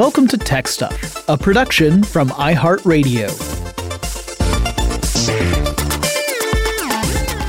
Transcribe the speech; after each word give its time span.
Welcome 0.00 0.26
to 0.28 0.38
Tech 0.38 0.66
Stuff, 0.66 1.28
a 1.28 1.36
production 1.36 2.02
from 2.02 2.30
iHeartRadio. 2.30 3.28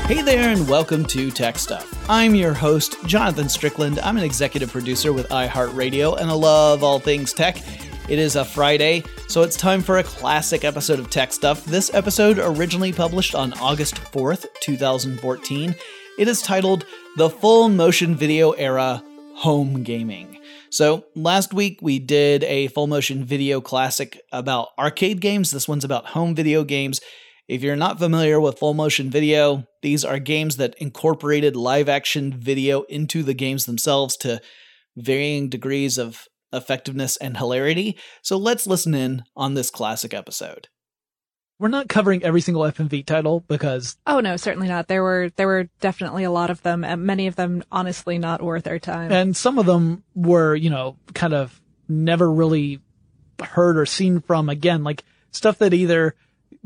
Hey 0.06 0.20
there, 0.20 0.50
and 0.50 0.68
welcome 0.68 1.06
to 1.06 1.30
Tech 1.30 1.58
Stuff. 1.58 2.10
I'm 2.10 2.34
your 2.34 2.52
host, 2.52 2.96
Jonathan 3.06 3.48
Strickland. 3.48 4.00
I'm 4.00 4.18
an 4.18 4.22
executive 4.22 4.70
producer 4.70 5.14
with 5.14 5.30
iHeartRadio, 5.30 6.20
and 6.20 6.28
I 6.28 6.34
love 6.34 6.84
all 6.84 6.98
things 6.98 7.32
tech. 7.32 7.56
It 8.10 8.18
is 8.18 8.36
a 8.36 8.44
Friday, 8.44 9.02
so 9.28 9.40
it's 9.40 9.56
time 9.56 9.80
for 9.80 9.96
a 9.96 10.04
classic 10.04 10.62
episode 10.62 10.98
of 10.98 11.08
Tech 11.08 11.32
Stuff. 11.32 11.64
This 11.64 11.94
episode, 11.94 12.38
originally 12.38 12.92
published 12.92 13.34
on 13.34 13.54
August 13.54 13.94
4th, 13.94 14.44
2014, 14.60 15.74
it 16.18 16.28
is 16.28 16.42
titled 16.42 16.84
The 17.16 17.30
Full 17.30 17.70
Motion 17.70 18.14
Video 18.14 18.50
Era 18.50 19.02
Home 19.36 19.82
Gaming. 19.82 20.36
So, 20.72 21.04
last 21.14 21.52
week 21.52 21.80
we 21.82 21.98
did 21.98 22.44
a 22.44 22.68
full 22.68 22.86
motion 22.86 23.26
video 23.26 23.60
classic 23.60 24.18
about 24.32 24.68
arcade 24.78 25.20
games. 25.20 25.50
This 25.50 25.68
one's 25.68 25.84
about 25.84 26.06
home 26.06 26.34
video 26.34 26.64
games. 26.64 26.98
If 27.46 27.62
you're 27.62 27.76
not 27.76 27.98
familiar 27.98 28.40
with 28.40 28.58
full 28.58 28.72
motion 28.72 29.10
video, 29.10 29.64
these 29.82 30.02
are 30.02 30.18
games 30.18 30.56
that 30.56 30.74
incorporated 30.78 31.56
live 31.56 31.90
action 31.90 32.32
video 32.32 32.84
into 32.84 33.22
the 33.22 33.34
games 33.34 33.66
themselves 33.66 34.16
to 34.18 34.40
varying 34.96 35.50
degrees 35.50 35.98
of 35.98 36.24
effectiveness 36.54 37.18
and 37.18 37.36
hilarity. 37.36 37.98
So, 38.22 38.38
let's 38.38 38.66
listen 38.66 38.94
in 38.94 39.24
on 39.36 39.52
this 39.52 39.70
classic 39.70 40.14
episode 40.14 40.68
we're 41.62 41.68
not 41.68 41.88
covering 41.88 42.24
every 42.24 42.40
single 42.40 42.64
FMV 42.64 43.06
title 43.06 43.44
because 43.46 43.96
oh 44.04 44.18
no, 44.18 44.36
certainly 44.36 44.66
not. 44.66 44.88
There 44.88 45.00
were 45.00 45.30
there 45.36 45.46
were 45.46 45.68
definitely 45.78 46.24
a 46.24 46.30
lot 46.30 46.50
of 46.50 46.60
them, 46.62 46.82
and 46.82 47.04
many 47.04 47.28
of 47.28 47.36
them 47.36 47.62
honestly 47.70 48.18
not 48.18 48.42
worth 48.42 48.66
our 48.66 48.80
time. 48.80 49.12
And 49.12 49.36
some 49.36 49.60
of 49.60 49.66
them 49.66 50.02
were, 50.12 50.56
you 50.56 50.70
know, 50.70 50.96
kind 51.14 51.32
of 51.32 51.62
never 51.88 52.28
really 52.28 52.80
heard 53.40 53.78
or 53.78 53.86
seen 53.86 54.20
from 54.20 54.48
again, 54.48 54.82
like 54.82 55.04
stuff 55.30 55.58
that 55.58 55.72
either 55.72 56.16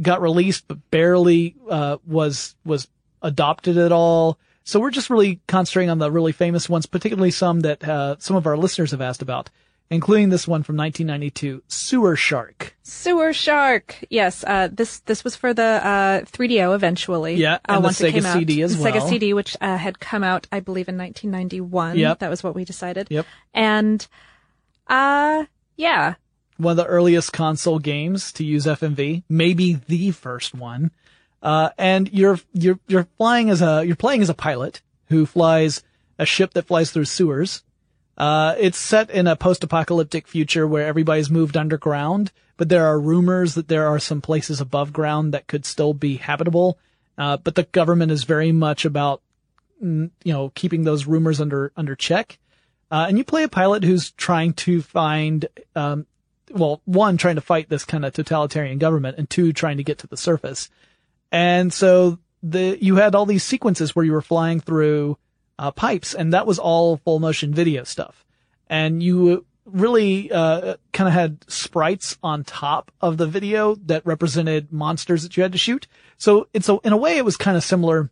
got 0.01 0.23
released 0.23 0.67
but 0.67 0.91
barely 0.91 1.57
uh, 1.69 1.99
was 2.07 2.57
was 2.65 2.89
adopted 3.21 3.77
at 3.77 3.93
all. 3.93 4.39
So 4.65 4.81
we're 4.81 4.91
just 4.91 5.11
really 5.11 5.41
concentrating 5.47 5.91
on 5.91 5.99
the 5.99 6.11
really 6.11 6.33
famous 6.33 6.71
ones, 6.71 6.87
particularly 6.87 7.33
some 7.33 7.61
that 7.61 7.87
uh, 7.87 8.17
some 8.19 8.35
of 8.35 8.47
our 8.47 8.57
listeners 8.57 8.93
have 8.93 9.03
asked 9.03 9.21
about 9.21 9.51
including 9.91 10.31
this 10.31 10.49
one 10.49 10.63
from 10.63 10.77
1992, 10.77 11.63
Sewer 11.69 12.17
Shark. 12.17 12.77
Sewer 12.83 13.33
Shark. 13.33 14.05
Yes, 14.11 14.45
uh, 14.47 14.69
this 14.71 15.01
this 15.01 15.25
was 15.25 15.37
for 15.37 15.55
the 15.55 15.63
uh, 15.63 16.21
3DO 16.23 16.75
eventually. 16.75 17.35
Yeah, 17.35 17.55
uh, 17.55 17.59
and 17.69 17.79
uh, 17.79 17.81
once 17.83 17.99
the 17.99 18.07
Sega 18.07 18.09
it 18.09 18.13
came 18.13 18.33
CD 18.33 18.63
out. 18.63 18.65
as 18.65 18.77
the 18.77 18.83
well. 18.83 18.93
Sega 18.93 19.09
CD, 19.09 19.35
which 19.35 19.57
uh, 19.61 19.77
had 19.77 20.01
come 20.01 20.25
out, 20.25 20.47
I 20.51 20.61
believe, 20.61 20.89
in 20.89 20.97
1991. 20.97 21.99
Yep. 21.99 22.19
That 22.19 22.31
was 22.31 22.43
what 22.43 22.55
we 22.55 22.65
decided. 22.65 23.09
Yep. 23.11 23.27
And, 23.55 24.07
uh, 24.89 25.45
yeah. 25.77 26.15
One 26.57 26.73
of 26.73 26.77
the 26.77 26.87
earliest 26.87 27.33
console 27.33 27.79
games 27.79 28.33
to 28.33 28.45
use 28.45 28.67
FMV, 28.67 29.25
maybe 29.29 29.75
the 29.87 30.11
first 30.11 30.55
one. 30.55 30.91
Uh, 31.43 31.71
and 31.79 32.11
you're 32.13 32.41
you're 32.55 32.81
you're 32.89 33.07
flying 33.19 33.51
as 33.51 33.63
a 33.63 33.85
you're 33.85 33.95
playing 33.95 34.23
as 34.23 34.31
a 34.31 34.35
pilot 34.35 34.81
who 35.09 35.27
flies 35.27 35.83
a 36.19 36.27
ship 36.27 36.55
that 36.55 36.67
flies 36.67 36.91
through 36.91 37.05
sewers 37.05 37.63
uh, 38.17 38.55
it's 38.59 38.79
set 38.79 39.11
in 39.11 39.27
a 39.27 39.37
post-apocalyptic 39.37 40.27
future 40.27 40.67
where 40.67 40.87
everybody's 40.87 41.31
moved 41.31 41.57
underground, 41.57 42.33
but 42.57 42.69
there 42.69 42.87
are 42.87 42.99
rumors 42.99 43.55
that 43.55 43.69
there 43.69 43.87
are 43.87 43.99
some 43.99 44.21
places 44.21 44.61
above 44.61 44.93
ground 44.93 45.35
that 45.35 45.47
could 45.47 45.67
still 45.67 45.93
be 45.93 46.17
habitable. 46.17 46.79
Uh, 47.19 47.37
but 47.37 47.55
the 47.55 47.63
government 47.65 48.13
is 48.13 48.25
very 48.25 48.53
much 48.53 48.85
about, 48.85 49.23
mm, 49.83 50.11
you 50.23 50.33
know, 50.33 50.51
keeping 50.55 50.85
those 50.85 51.07
rumors 51.07 51.41
under, 51.41 51.73
under 51.77 51.95
check. 51.95 52.39
Uh, 52.91 53.07
and 53.09 53.19
you 53.19 53.25
play 53.25 53.43
a 53.43 53.49
pilot 53.49 53.85
who's 53.85 54.11
trying 54.13 54.53
to 54.53 54.83
find, 54.83 55.47
um, 55.75 56.07
well, 56.51 56.81
one, 56.85 57.17
trying 57.17 57.35
to 57.35 57.41
fight 57.41 57.69
this 57.69 57.85
kind 57.85 58.05
of 58.05 58.13
totalitarian 58.13 58.79
government 58.79 59.19
and 59.19 59.29
two, 59.29 59.53
trying 59.53 59.79
to 59.79 59.85
get 59.85 59.99
to 59.99 60.07
the 60.07 60.17
surface. 60.17 60.71
And 61.33 61.73
so 61.73 62.19
the, 62.43 62.79
you 62.81 62.97
had 62.97 63.15
all 63.15 63.27
these 63.27 63.45
sequences 63.45 63.97
where 63.97 64.05
you 64.05 64.13
were 64.13 64.23
flying 64.23 64.61
through, 64.61 65.19
uh, 65.59 65.71
pipes, 65.71 66.15
and 66.15 66.33
that 66.33 66.47
was 66.47 66.59
all 66.59 66.99
full 66.99 67.19
motion 67.19 67.55
video 67.55 67.85
stuff. 67.85 68.25
And 68.69 69.03
you 69.03 69.47
really 69.65 70.31
uh, 70.31 70.77
kind 70.93 71.09
of 71.09 71.15
had 71.15 71.45
sprites 71.51 72.17
on 72.23 72.45
top 72.45 72.93
of 73.01 73.17
the 73.17 73.27
video 73.27 73.75
that 73.87 74.07
represented 74.07 74.73
monsters 74.73 75.23
that 75.23 75.37
you 75.37 75.43
had 75.43 75.53
to 75.53 75.59
shoot. 75.59 75.87
So 76.19 76.49
it's 76.53 76.69
a, 76.69 76.79
in 76.85 76.93
a 76.93 76.97
way 76.97 77.17
it 77.17 77.25
was 77.25 77.37
kind 77.37 77.57
of 77.57 77.65
similar 77.65 78.11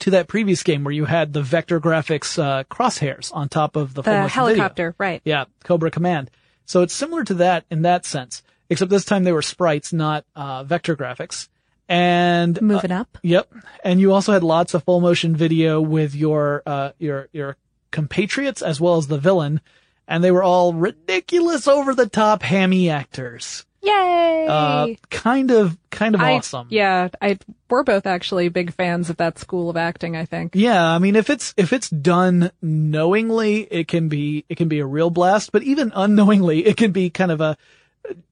to 0.00 0.10
that 0.10 0.28
previous 0.28 0.62
game 0.62 0.84
where 0.84 0.92
you 0.92 1.04
had 1.04 1.32
the 1.32 1.42
vector 1.42 1.80
graphics 1.80 2.38
uh, 2.38 2.64
crosshairs 2.64 3.30
on 3.34 3.48
top 3.48 3.76
of 3.76 3.94
the, 3.94 4.02
the 4.02 4.28
helicopter, 4.28 4.90
video. 4.90 4.94
right? 4.98 5.22
Yeah, 5.24 5.44
Cobra 5.64 5.90
Command. 5.90 6.30
So 6.66 6.82
it's 6.82 6.94
similar 6.94 7.24
to 7.24 7.34
that 7.34 7.64
in 7.70 7.82
that 7.82 8.04
sense, 8.04 8.42
except 8.68 8.90
this 8.90 9.04
time 9.04 9.24
they 9.24 9.32
were 9.32 9.42
sprites, 9.42 9.92
not 9.92 10.24
uh, 10.34 10.64
vector 10.64 10.96
graphics. 10.96 11.48
And 11.88 12.58
uh, 12.58 12.62
moving 12.62 12.92
uh, 12.92 13.00
up. 13.00 13.18
Yep. 13.22 13.52
And 13.84 14.00
you 14.00 14.12
also 14.12 14.32
had 14.32 14.42
lots 14.42 14.74
of 14.74 14.84
full 14.84 15.00
motion 15.00 15.36
video 15.36 15.80
with 15.80 16.14
your 16.14 16.62
uh, 16.64 16.92
your 16.98 17.28
your 17.32 17.56
compatriots 17.90 18.62
as 18.62 18.80
well 18.80 18.96
as 18.96 19.06
the 19.06 19.18
villain, 19.18 19.60
and 20.08 20.24
they 20.24 20.30
were 20.30 20.42
all 20.42 20.74
ridiculous, 20.74 21.68
over 21.68 21.94
the 21.94 22.08
top, 22.08 22.42
hammy 22.42 22.90
actors. 22.90 23.66
Yay! 23.82 24.46
Uh, 24.48 24.88
kind 25.10 25.50
of, 25.50 25.76
kind 25.90 26.14
of 26.14 26.20
I, 26.20 26.34
awesome. 26.34 26.68
Yeah, 26.70 27.08
I 27.20 27.38
we're 27.68 27.82
both 27.82 28.06
actually 28.06 28.48
big 28.48 28.72
fans 28.72 29.10
of 29.10 29.16
that 29.16 29.38
school 29.38 29.70
of 29.70 29.76
acting. 29.76 30.16
I 30.16 30.24
think. 30.24 30.54
Yeah, 30.54 30.84
I 30.84 30.98
mean, 30.98 31.16
if 31.16 31.30
it's 31.30 31.52
if 31.56 31.72
it's 31.72 31.90
done 31.90 32.52
knowingly, 32.62 33.62
it 33.62 33.88
can 33.88 34.08
be 34.08 34.44
it 34.48 34.56
can 34.56 34.68
be 34.68 34.78
a 34.78 34.86
real 34.86 35.10
blast. 35.10 35.50
But 35.50 35.64
even 35.64 35.92
unknowingly, 35.94 36.64
it 36.64 36.76
can 36.76 36.92
be 36.92 37.10
kind 37.10 37.32
of 37.32 37.40
a 37.40 37.56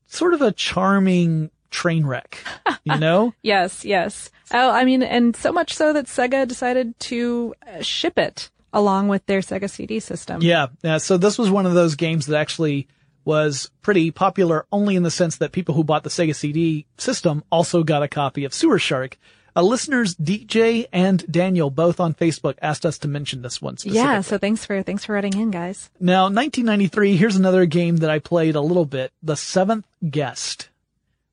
sort 0.06 0.34
of 0.34 0.42
a 0.42 0.52
charming 0.52 1.50
train 1.70 2.06
wreck, 2.06 2.38
you 2.84 2.98
know? 2.98 3.34
yes, 3.42 3.84
yes. 3.84 4.31
Oh, 4.53 4.70
I 4.70 4.84
mean, 4.84 5.03
and 5.03 5.34
so 5.36 5.53
much 5.53 5.75
so 5.75 5.92
that 5.92 6.06
Sega 6.06 6.47
decided 6.47 6.98
to 7.00 7.54
uh, 7.66 7.82
ship 7.82 8.19
it 8.19 8.50
along 8.72 9.08
with 9.08 9.25
their 9.26 9.41
Sega 9.41 9.69
CD 9.69 10.00
system. 10.00 10.42
Yeah. 10.42 10.69
Yeah. 10.82 10.98
So 10.98 11.16
this 11.16 11.38
was 11.38 11.50
one 11.50 11.66
of 11.66 11.75
those 11.75 11.94
games 11.94 12.26
that 12.26 12.38
actually 12.38 12.88
was 13.25 13.70
pretty 13.82 14.10
popular 14.10 14.66
only 14.72 14.97
in 14.97 15.03
the 15.03 15.10
sense 15.10 15.36
that 15.36 15.53
people 15.53 15.75
who 15.75 15.84
bought 15.84 16.04
the 16.04 16.10
Sega 16.10 16.34
CD 16.34 16.86
system 16.97 17.44
also 17.50 17.82
got 17.82 18.03
a 18.03 18.09
copy 18.09 18.44
of 18.44 18.54
Sewer 18.54 18.78
Shark. 18.78 19.19
Uh, 19.54 19.62
listeners 19.62 20.14
DJ 20.14 20.86
and 20.92 21.30
Daniel 21.30 21.70
both 21.70 21.98
on 21.98 22.14
Facebook 22.14 22.54
asked 22.62 22.86
us 22.86 22.98
to 22.98 23.09
mention 23.09 23.42
this 23.42 23.60
one 23.60 23.76
Yeah, 23.82 24.20
so 24.20 24.38
thanks 24.38 24.64
for 24.64 24.82
thanks 24.82 25.04
for 25.04 25.12
writing 25.12 25.36
in, 25.36 25.50
guys. 25.50 25.91
Now, 25.98 26.25
1993. 26.25 27.16
Here's 27.16 27.36
another 27.36 27.66
game 27.66 27.98
that 27.98 28.10
I 28.10 28.20
played 28.20 28.54
a 28.54 28.60
little 28.60 28.86
bit. 28.86 29.12
The 29.22 29.36
Seventh 29.36 29.86
Guest 30.09 30.69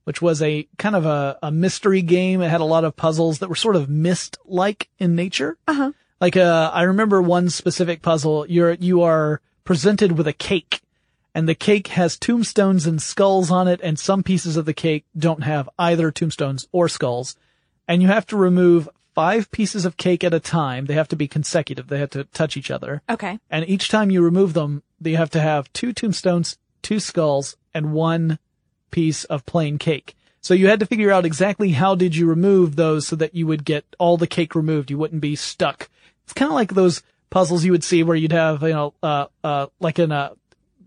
which 0.07 0.22
was 0.22 0.41
a 0.41 0.66
kind 0.78 0.95
of 0.95 1.06
a, 1.06 1.38
a 1.44 1.51
mystery 1.51 2.01
game. 2.01 2.41
It 2.41 2.47
had 2.47 2.62
a 2.62 2.63
lot 2.63 2.85
of 2.85 2.95
puzzles 2.95 3.40
that 3.40 3.50
were 3.50 3.57
sort 3.57 3.75
of 3.75 3.90
Myst-like 3.90 4.88
in 4.97 5.18
nature. 5.18 5.57
Uh-huh. 5.68 5.91
Like, 6.22 6.38
uh, 6.38 6.72
I 6.73 6.84
remember 6.84 7.22
one 7.22 7.50
specific 7.50 8.01
puzzle. 8.01 8.46
You're, 8.47 8.75
you 8.75 9.01
are 9.01 9.41
presented 9.66 10.13
with 10.13 10.25
a 10.25 10.31
cake 10.31 10.79
and 11.35 11.46
the 11.46 11.56
cake 11.56 11.88
has 11.88 12.17
tombstones 12.17 12.88
and 12.88 13.01
skulls 13.01 13.51
on 13.51 13.67
it 13.67 13.81
and 13.84 14.00
some 14.00 14.23
pieces 14.23 14.56
of 14.56 14.63
the 14.63 14.73
cake 14.73 15.03
don't 15.17 15.44
have 15.44 15.69
either 15.78 16.09
tombstones 16.09 16.69
or 16.72 16.88
skulls. 16.88 17.35
And 17.85 18.01
you 18.01 18.07
have 18.07 18.25
to 18.28 18.38
remove 18.38 18.88
five 19.13 19.51
pieces 19.51 19.84
of 19.84 19.97
cake 19.97 20.23
at 20.23 20.34
a 20.34 20.40
time. 20.40 20.85
They 20.85 20.94
have 20.94 21.09
to 21.09 21.17
be 21.17 21.28
consecutive. 21.28 21.88
They 21.90 22.00
have 22.00 22.12
to 22.12 22.23
touch 22.23 22.56
each 22.56 22.72
other. 22.72 23.01
Okay. 23.09 23.40
And 23.50 23.67
each 23.67 23.90
time 23.90 24.09
you 24.09 24.22
remove 24.22 24.53
them, 24.53 24.84
you 25.03 25.17
have 25.17 25.31
to 25.31 25.41
have 25.41 25.73
two 25.73 25.91
tombstones, 25.91 26.57
two 26.81 27.01
skulls, 27.01 27.57
and 27.73 27.91
one 27.91 28.40
piece 28.92 29.24
of 29.25 29.46
plain 29.46 29.78
cake. 29.78 30.16
So 30.42 30.53
you 30.53 30.68
had 30.68 30.80
to 30.80 30.86
figure 30.86 31.12
out 31.12 31.25
exactly 31.25 31.72
how 31.72 31.96
did 31.96 32.16
you 32.16 32.25
remove 32.25 32.78
those 32.78 33.06
so 33.06 33.18
that 33.18 33.36
you 33.36 33.46
would 33.48 33.66
get 33.66 33.84
all 34.00 34.16
the 34.16 34.28
cake 34.28 34.56
removed. 34.56 34.90
You 34.90 34.98
wouldn't 34.98 35.22
be 35.22 35.36
stuck. 35.36 35.90
It's 36.24 36.34
kind 36.34 36.50
of 36.50 36.56
like 36.56 36.74
those 36.74 37.03
puzzles 37.30 37.66
you 37.66 37.74
would 37.74 37.84
see 37.84 38.02
where 38.02 38.16
you'd 38.16 38.31
have, 38.31 38.62
you 38.62 38.70
know, 38.70 38.94
uh, 39.03 39.26
uh, 39.44 39.67
like 39.82 40.00
in 40.00 40.11
a, 40.11 40.32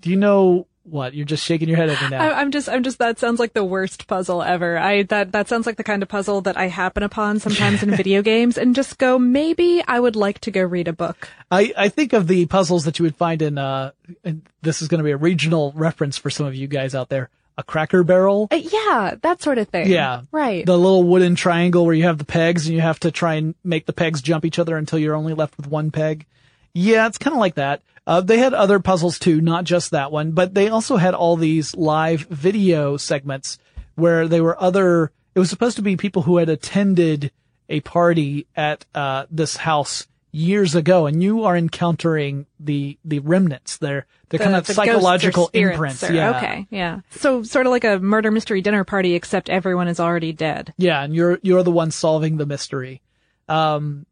do 0.01 0.09
you 0.09 0.17
know 0.17 0.67
what? 0.85 1.13
You're 1.13 1.27
just 1.27 1.45
shaking 1.45 1.69
your 1.69 1.77
head 1.77 1.91
at 1.91 2.01
me 2.01 2.09
now. 2.09 2.33
I'm 2.33 2.51
just, 2.51 2.71
I'm 2.71 2.83
just, 2.83 2.99
that 3.01 3.19
sounds 3.19 3.39
like 3.39 3.53
the 3.53 3.63
worst 3.63 4.07
puzzle 4.07 4.43
ever. 4.43 4.79
I, 4.79 5.03
that, 5.05 5.33
that 5.33 5.49
sounds 5.49 5.67
like 5.67 5.77
the 5.77 5.85
kind 5.85 6.03
of 6.03 6.09
puzzle 6.09 6.41
that 6.43 6.57
I 6.57 6.69
happen 6.69 7.03
upon 7.03 7.39
sometimes 7.39 7.83
in 7.83 7.91
video 7.97 8.23
games 8.23 8.57
and 8.57 8.75
just 8.75 8.97
go, 8.97 9.19
maybe 9.19 9.83
I 9.87 10.01
would 10.01 10.17
like 10.17 10.39
to 10.41 10.51
go 10.51 10.63
read 10.63 10.89
a 10.89 10.95
book. 10.95 11.29
I, 11.51 11.73
I 11.77 11.89
think 11.91 12.15
of 12.15 12.29
the 12.29 12.47
puzzles 12.47 12.85
that 12.85 12.99
you 12.99 13.03
would 13.03 13.17
find 13.17 13.43
in, 13.43 13.59
uh, 13.59 13.91
and 14.25 14.41
this 14.63 14.81
is 14.81 14.89
going 14.89 15.01
to 15.01 15.05
be 15.05 15.11
a 15.11 15.19
regional 15.19 15.73
reference 15.77 16.17
for 16.17 16.31
some 16.31 16.47
of 16.47 16.55
you 16.55 16.67
guys 16.67 16.95
out 16.95 17.11
there 17.11 17.29
a 17.61 17.63
cracker 17.63 18.03
barrel. 18.03 18.49
Uh, 18.51 18.57
yeah, 18.57 19.15
that 19.23 19.41
sort 19.41 19.59
of 19.59 19.69
thing. 19.69 19.89
Yeah. 19.89 20.23
Right. 20.33 20.67
The 20.67 20.77
little 20.77 21.05
wooden 21.05 21.37
triangle 21.37 21.87
where 21.87 21.95
you 21.95 22.05
have 22.05 22.19
the 22.19 22.25
pegs 22.25 22.67
and 22.67 22.75
you 22.75 22.81
have 22.81 22.99
to 23.01 23.11
try 23.11 23.35
and 23.35 23.55
make 23.63 23.87
the 23.87 23.93
pegs 23.93 24.21
jump 24.21 24.45
each 24.45 24.59
other 24.59 24.77
until 24.77 24.99
you're 24.99 25.15
only 25.15 25.35
left 25.35 25.57
with 25.57 25.67
one 25.67 25.91
peg. 25.91 26.27
Yeah, 26.75 27.07
it's 27.07 27.19
kind 27.19 27.35
of 27.35 27.41
like 27.41 27.55
that. 27.55 27.83
Uh, 28.07 28.21
they 28.21 28.39
had 28.39 28.55
other 28.55 28.81
puzzles 28.81 29.19
too, 29.19 29.41
not 29.41 29.65
just 29.65 29.93
that 29.93 30.11
one, 30.11 30.33
but 30.33 30.55
they 30.55 30.69
also 30.69 30.97
had 30.97 31.15
all 31.15 31.37
these 31.37 31.77
live 31.77 32.23
video 32.23 32.97
segments 32.97 33.59
where 33.95 34.27
they 34.27 34.41
were 34.41 34.61
other, 34.61 35.13
it 35.35 35.39
was 35.39 35.51
supposed 35.51 35.77
to 35.77 35.83
be 35.83 35.97
people 35.97 36.23
who 36.23 36.39
had 36.39 36.49
attended 36.49 37.31
a 37.69 37.81
party 37.81 38.47
at, 38.57 38.85
uh, 38.95 39.27
this 39.31 39.57
house 39.57 40.07
years 40.33 40.75
ago, 40.75 41.07
and 41.07 41.23
you 41.23 41.45
are 41.45 41.57
encountering 41.57 42.47
the 42.59 42.99
the 43.05 43.19
remnants. 43.21 43.79
They're 43.79 44.07
they're 44.29 44.39
kind 44.39 44.55
of 44.55 44.67
the 44.67 44.75
psychological 44.75 45.45
ghosts 45.45 45.57
or 45.57 45.59
spirits 45.59 45.75
imprints. 45.75 46.05
or- 46.05 46.13
yeah. 46.13 46.37
Okay. 46.39 46.67
Yeah. 46.71 47.01
So 47.11 47.43
sort 47.43 47.67
of 47.67 47.73
like 47.73 47.85
a 47.85 47.99
murder 47.99 48.31
mystery 48.31 48.61
dinner 48.63 48.85
party, 48.85 49.15
except 49.15 49.49
everyone 49.51 49.89
is 49.89 49.99
already 50.01 50.33
dead. 50.33 50.73
Yeah, 50.79 51.03
and 51.03 51.15
you're 51.15 51.39
you're 51.43 51.63
the 51.65 51.73
one 51.73 51.91
solving 51.91 52.37
the 52.37 52.47
mystery. 52.47 53.03
Um 53.49 54.07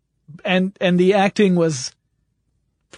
and 0.44 0.76
and 0.80 0.98
the 0.98 1.14
acting 1.14 1.54
was 1.54 1.94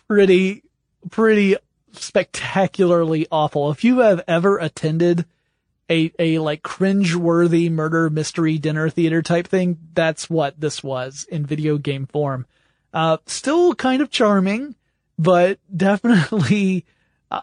pretty 0.09 0.63
pretty 1.11 1.57
spectacularly 1.93 3.27
awful. 3.31 3.71
If 3.71 3.85
you 3.85 3.99
have 4.01 4.23
ever 4.29 4.59
attended 4.59 5.25
a 5.91 6.13
a 6.19 6.39
like 6.39 6.63
cringe-worthy 6.63 7.69
murder 7.69 8.09
mystery 8.11 8.59
dinner 8.59 8.89
theater 8.89 9.23
type 9.23 9.47
thing, 9.49 9.79
that's 9.95 10.31
what 10.31 10.61
this 10.61 10.83
was 10.83 11.27
in 11.31 11.45
video 11.47 11.79
game 11.79 12.07
form. 12.07 12.47
Uh 12.93 13.19
still 13.27 13.75
kind 13.75 14.03
of 14.03 14.11
charming, 14.11 14.75
but 15.19 15.59
definitely 15.75 16.85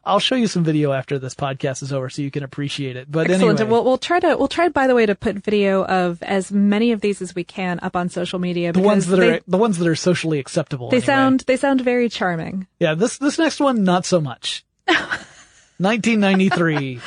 I'll 0.04 0.20
show 0.20 0.36
you 0.36 0.48
some 0.48 0.66
video 0.66 0.92
after 0.92 1.18
this 1.18 1.34
podcast 1.34 1.82
is 1.82 1.94
over 1.94 2.10
so 2.10 2.22
you 2.22 2.30
can 2.30 2.44
appreciate 2.44 2.98
it. 2.98 3.10
But 3.10 3.30
Excellent. 3.30 3.58
anyway, 3.62 3.72
We'll, 3.72 3.86
we'll 3.86 3.98
try 3.98 4.20
to, 4.20 4.36
we'll 4.36 4.50
try, 4.50 4.68
by 4.68 4.86
the 4.86 4.94
way, 4.94 5.06
to 5.06 5.16
put 5.16 5.38
video 5.38 5.86
of 5.86 6.22
as 6.24 6.52
many 6.52 6.92
of 6.92 7.00
these 7.00 7.22
as 7.22 7.34
we 7.34 7.46
can 7.46 7.80
up 7.82 7.96
on 7.96 8.10
social 8.10 8.38
media. 8.38 8.74
the 8.74 8.82
ones 8.82 9.06
that 9.08 9.16
they, 9.16 9.36
are 9.38 9.40
the 9.48 9.58
ones 9.58 9.78
that 9.78 9.88
are 9.88 9.96
socially 9.96 10.40
acceptable. 10.40 10.90
they 10.90 10.98
anyway. 10.98 11.06
sound, 11.06 11.40
they 11.48 11.56
sound 11.56 11.80
very 11.80 12.10
charming. 12.10 12.68
yeah. 12.82 12.96
This 12.96 13.18
this 13.18 13.40
next 13.40 13.62
one 13.62 13.84
not 13.86 14.06
so 14.06 14.20
much. 14.20 14.66
1993. 15.78 17.00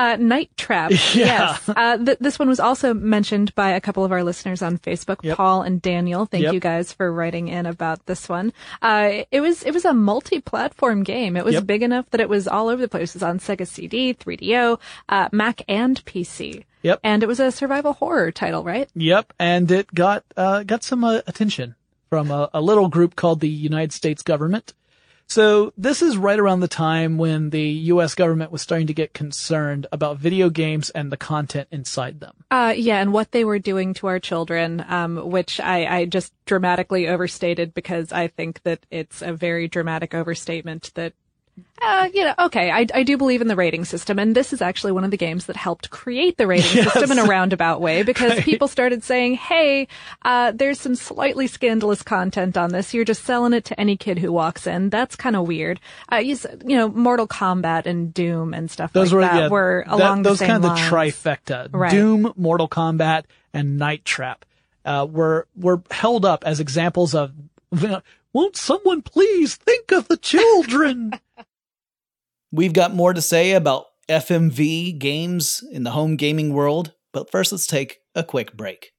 Uh, 0.00 0.16
Night 0.16 0.50
Trap. 0.56 0.90
Yeah. 1.14 1.58
Yes. 1.58 1.68
Uh, 1.68 1.96
th- 1.98 2.18
this 2.20 2.38
one 2.38 2.48
was 2.48 2.58
also 2.60 2.94
mentioned 2.94 3.54
by 3.54 3.70
a 3.70 3.80
couple 3.80 4.02
of 4.04 4.12
our 4.12 4.24
listeners 4.24 4.62
on 4.62 4.78
Facebook, 4.78 5.18
Yep. 5.22 5.36
Paul 5.36 5.62
and 5.62 5.82
Daniel. 5.82 6.24
Thank 6.24 6.44
Yep. 6.44 6.54
you 6.54 6.60
guys 6.60 6.92
for 6.92 7.12
writing 7.12 7.48
in 7.48 7.66
about 7.66 8.06
this 8.06 8.28
one. 8.28 8.52
Uh, 8.80 9.24
it 9.30 9.40
was, 9.42 9.62
it 9.62 9.72
was 9.74 9.84
a 9.84 9.92
multi-platform 9.92 11.02
game. 11.02 11.36
It 11.36 11.44
was 11.44 11.54
Yep. 11.54 11.66
big 11.66 11.82
enough 11.82 12.08
that 12.10 12.20
it 12.20 12.28
was 12.30 12.48
all 12.48 12.68
over 12.68 12.80
the 12.80 12.88
place. 12.88 13.10
It 13.14 13.16
was 13.16 13.22
on 13.22 13.38
Sega 13.40 13.66
CD, 13.66 14.14
3DO, 14.14 14.78
uh, 15.08 15.28
Mac 15.32 15.62
and 15.68 16.02
PC. 16.06 16.64
Yep. 16.82 17.00
And 17.04 17.22
it 17.22 17.26
was 17.26 17.40
a 17.40 17.52
survival 17.52 17.92
horror 17.92 18.30
title, 18.32 18.64
right? 18.64 18.88
Yep, 18.94 19.34
and 19.38 19.70
it 19.70 19.92
got 19.94 20.24
uh, 20.34 20.62
got 20.62 20.82
some 20.82 21.04
uh, 21.04 21.20
attention 21.26 21.74
from 22.08 22.30
a, 22.30 22.48
a 22.54 22.62
little 22.62 22.88
group 22.88 23.16
called 23.16 23.40
the 23.40 23.50
United 23.50 23.92
States 23.92 24.22
government. 24.22 24.72
So 25.30 25.72
this 25.76 26.02
is 26.02 26.16
right 26.16 26.40
around 26.40 26.58
the 26.58 26.66
time 26.66 27.16
when 27.16 27.50
the 27.50 27.62
U.S. 27.62 28.16
government 28.16 28.50
was 28.50 28.62
starting 28.62 28.88
to 28.88 28.92
get 28.92 29.14
concerned 29.14 29.86
about 29.92 30.18
video 30.18 30.50
games 30.50 30.90
and 30.90 31.12
the 31.12 31.16
content 31.16 31.68
inside 31.70 32.18
them. 32.18 32.34
Uh, 32.50 32.74
yeah, 32.76 33.00
and 33.00 33.12
what 33.12 33.30
they 33.30 33.44
were 33.44 33.60
doing 33.60 33.94
to 33.94 34.08
our 34.08 34.18
children, 34.18 34.84
um, 34.88 35.30
which 35.30 35.60
I, 35.60 35.86
I 35.86 36.04
just 36.06 36.32
dramatically 36.46 37.06
overstated 37.06 37.74
because 37.74 38.10
I 38.10 38.26
think 38.26 38.64
that 38.64 38.84
it's 38.90 39.22
a 39.22 39.32
very 39.32 39.68
dramatic 39.68 40.16
overstatement 40.16 40.90
that, 40.96 41.12
uh, 41.82 42.08
you 42.12 42.24
know, 42.24 42.34
okay, 42.40 42.70
I, 42.70 42.86
I 42.94 43.02
do 43.02 43.16
believe 43.16 43.40
in 43.40 43.48
the 43.48 43.56
rating 43.56 43.84
system, 43.84 44.18
and 44.18 44.34
this 44.34 44.52
is 44.52 44.60
actually 44.60 44.92
one 44.92 45.04
of 45.04 45.10
the 45.10 45.16
games 45.16 45.46
that 45.46 45.56
helped 45.56 45.90
create 45.90 46.36
the 46.36 46.46
rating 46.46 46.76
Yes. 46.76 46.92
system 46.92 47.10
in 47.12 47.18
a 47.18 47.24
roundabout 47.24 47.80
way 47.80 48.02
because 48.04 48.32
Right. 48.32 48.44
people 48.44 48.68
started 48.68 49.02
saying, 49.02 49.34
hey, 49.34 49.88
uh, 50.22 50.52
there's 50.52 50.78
some 50.80 50.94
slightly 50.94 51.46
scandalous 51.46 52.02
content 52.02 52.56
on 52.56 52.70
this. 52.70 52.92
You're 52.92 53.04
just 53.04 53.24
selling 53.24 53.52
it 53.52 53.64
to 53.66 53.80
any 53.80 53.96
kid 53.96 54.18
who 54.18 54.30
walks 54.32 54.66
in. 54.66 54.90
That's 54.90 55.16
kind 55.16 55.36
of 55.36 55.46
weird. 55.46 55.80
Uh, 56.12 56.16
you, 56.16 56.36
you 56.66 56.76
know, 56.76 56.88
Mortal 56.88 57.26
Kombat 57.26 57.86
and 57.86 58.12
Doom 58.12 58.52
and 58.54 58.70
stuff 58.70 58.92
Those 58.92 59.12
like 59.12 59.16
were 59.16 59.20
that 59.22 59.34
yeah, 59.36 59.48
were 59.48 59.84
that- 59.86 59.94
along 59.94 60.22
those 60.22 60.38
the 60.38 60.46
same 60.46 60.60
kind 60.60 60.64
of 60.64 60.70
the 60.74 60.76
trifecta: 60.82 61.68
Right. 61.72 61.90
Doom, 61.90 62.32
Mortal 62.36 62.68
Kombat, 62.68 63.24
and 63.54 63.78
Night 63.78 64.04
Trap. 64.04 64.44
Uh, 64.84 65.06
were 65.10 65.46
were 65.56 65.82
held 65.90 66.24
up 66.24 66.44
as 66.46 66.60
examples 66.60 67.14
of. 67.14 67.32
You 67.72 67.88
know, 67.88 68.02
Won't 68.32 68.56
someone 68.56 69.02
please 69.02 69.56
think 69.56 69.90
of 69.92 70.08
the 70.08 70.16
children? 70.16 71.12
We've 72.52 72.72
got 72.72 72.92
more 72.92 73.12
to 73.12 73.22
say 73.22 73.52
about 73.52 73.84
FMV 74.08 74.98
games 74.98 75.62
in 75.70 75.84
the 75.84 75.92
home 75.92 76.16
gaming 76.16 76.52
world, 76.52 76.94
but 77.12 77.30
first 77.30 77.52
let's 77.52 77.64
take 77.64 77.98
a 78.16 78.24
quick 78.24 78.56
break. 78.56 78.90